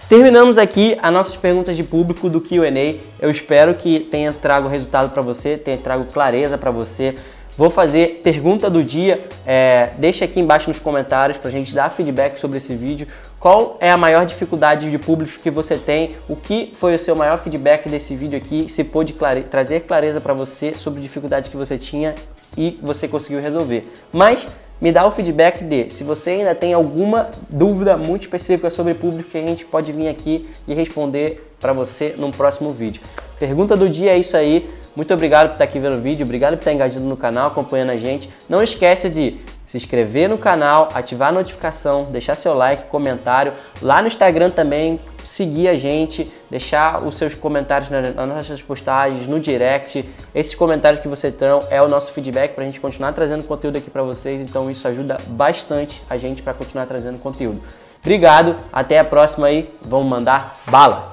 Terminamos 0.07 0.59
aqui 0.59 0.95
as 1.01 1.11
nossas 1.11 1.35
perguntas 1.35 1.75
de 1.75 1.83
público 1.83 2.29
do 2.29 2.39
Q&A. 2.39 2.99
Eu 3.19 3.31
espero 3.31 3.73
que 3.73 4.01
tenha 4.01 4.31
trago 4.31 4.67
resultado 4.67 5.11
para 5.11 5.23
você, 5.23 5.57
tenha 5.57 5.77
trago 5.77 6.05
clareza 6.05 6.59
para 6.59 6.69
você. 6.69 7.15
Vou 7.57 7.71
fazer 7.71 8.21
pergunta 8.23 8.69
do 8.69 8.83
dia. 8.83 9.25
É, 9.47 9.89
deixa 9.97 10.25
aqui 10.25 10.39
embaixo 10.39 10.69
nos 10.69 10.77
comentários 10.77 11.39
para 11.39 11.49
a 11.49 11.51
gente 11.51 11.73
dar 11.73 11.89
feedback 11.89 12.37
sobre 12.37 12.57
esse 12.57 12.75
vídeo. 12.75 13.07
Qual 13.39 13.77
é 13.79 13.89
a 13.89 13.97
maior 13.97 14.27
dificuldade 14.27 14.91
de 14.91 14.97
público 14.99 15.41
que 15.41 15.49
você 15.49 15.75
tem? 15.75 16.09
O 16.29 16.35
que 16.35 16.71
foi 16.75 16.93
o 16.93 16.99
seu 16.99 17.15
maior 17.15 17.39
feedback 17.39 17.89
desse 17.89 18.15
vídeo 18.15 18.37
aqui? 18.37 18.71
Se 18.71 18.83
pôde 18.83 19.13
clare 19.13 19.41
trazer 19.41 19.81
clareza 19.81 20.21
para 20.21 20.35
você 20.35 20.75
sobre 20.75 21.01
dificuldade 21.01 21.49
que 21.49 21.57
você 21.57 21.79
tinha 21.79 22.13
e 22.55 22.77
você 22.83 23.07
conseguiu 23.07 23.41
resolver. 23.41 23.91
Mas 24.11 24.45
me 24.83 24.91
dá 24.91 25.07
o 25.07 25.11
feedback 25.11 25.63
de 25.63 25.89
se 25.91 26.03
você 26.03 26.31
ainda 26.31 26.53
tem 26.53 26.73
alguma 26.73 27.29
dúvida 27.49 27.95
muito 27.95 28.23
específica 28.23 28.69
sobre 28.69 28.93
público 28.93 29.29
que 29.29 29.37
a 29.37 29.41
gente 29.41 29.63
pode 29.63 29.93
vir 29.93 30.09
aqui 30.09 30.49
e 30.67 30.73
responder 30.73 31.41
para 31.57 31.71
você 31.71 32.13
num 32.17 32.31
próximo 32.31 32.69
vídeo. 32.69 33.01
Pergunta 33.39 33.77
do 33.77 33.89
dia 33.89 34.11
é 34.11 34.17
isso 34.17 34.35
aí. 34.35 34.69
Muito 34.93 35.13
obrigado 35.13 35.47
por 35.47 35.53
estar 35.53 35.63
aqui 35.63 35.79
vendo 35.79 35.95
o 35.95 36.01
vídeo, 36.01 36.25
obrigado 36.25 36.55
por 36.55 36.59
estar 36.59 36.73
engajado 36.73 37.05
no 37.05 37.15
canal, 37.15 37.47
acompanhando 37.47 37.91
a 37.91 37.97
gente. 37.97 38.29
Não 38.49 38.61
esquece 38.61 39.09
de 39.09 39.37
se 39.65 39.77
inscrever 39.77 40.27
no 40.27 40.37
canal, 40.37 40.89
ativar 40.93 41.29
a 41.29 41.31
notificação, 41.31 42.09
deixar 42.11 42.35
seu 42.35 42.53
like, 42.53 42.83
comentário. 42.89 43.53
Lá 43.81 44.01
no 44.01 44.07
Instagram 44.09 44.49
também, 44.49 44.99
seguir 45.33 45.67
a 45.67 45.75
gente, 45.75 46.31
deixar 46.47 47.03
os 47.03 47.17
seus 47.17 47.33
comentários 47.33 47.89
nas 47.89 48.13
nossas 48.15 48.61
postagens, 48.61 49.25
no 49.25 49.39
direct. 49.39 50.07
Esses 50.33 50.53
comentários 50.53 51.01
que 51.01 51.07
você 51.07 51.31
tem 51.31 51.47
é 51.71 51.81
o 51.81 51.87
nosso 51.87 52.13
feedback 52.13 52.53
para 52.53 52.63
a 52.63 52.67
gente 52.67 52.79
continuar 52.79 53.13
trazendo 53.13 53.43
conteúdo 53.43 53.79
aqui 53.79 53.89
para 53.89 54.03
vocês. 54.03 54.39
Então 54.39 54.69
isso 54.69 54.87
ajuda 54.87 55.17
bastante 55.29 56.03
a 56.07 56.17
gente 56.17 56.43
para 56.43 56.53
continuar 56.53 56.85
trazendo 56.85 57.17
conteúdo. 57.17 57.59
Obrigado, 57.99 58.55
até 58.71 58.99
a 58.99 59.03
próxima 59.03 59.47
aí. 59.47 59.73
Vamos 59.81 60.05
mandar 60.05 60.53
bala! 60.69 61.12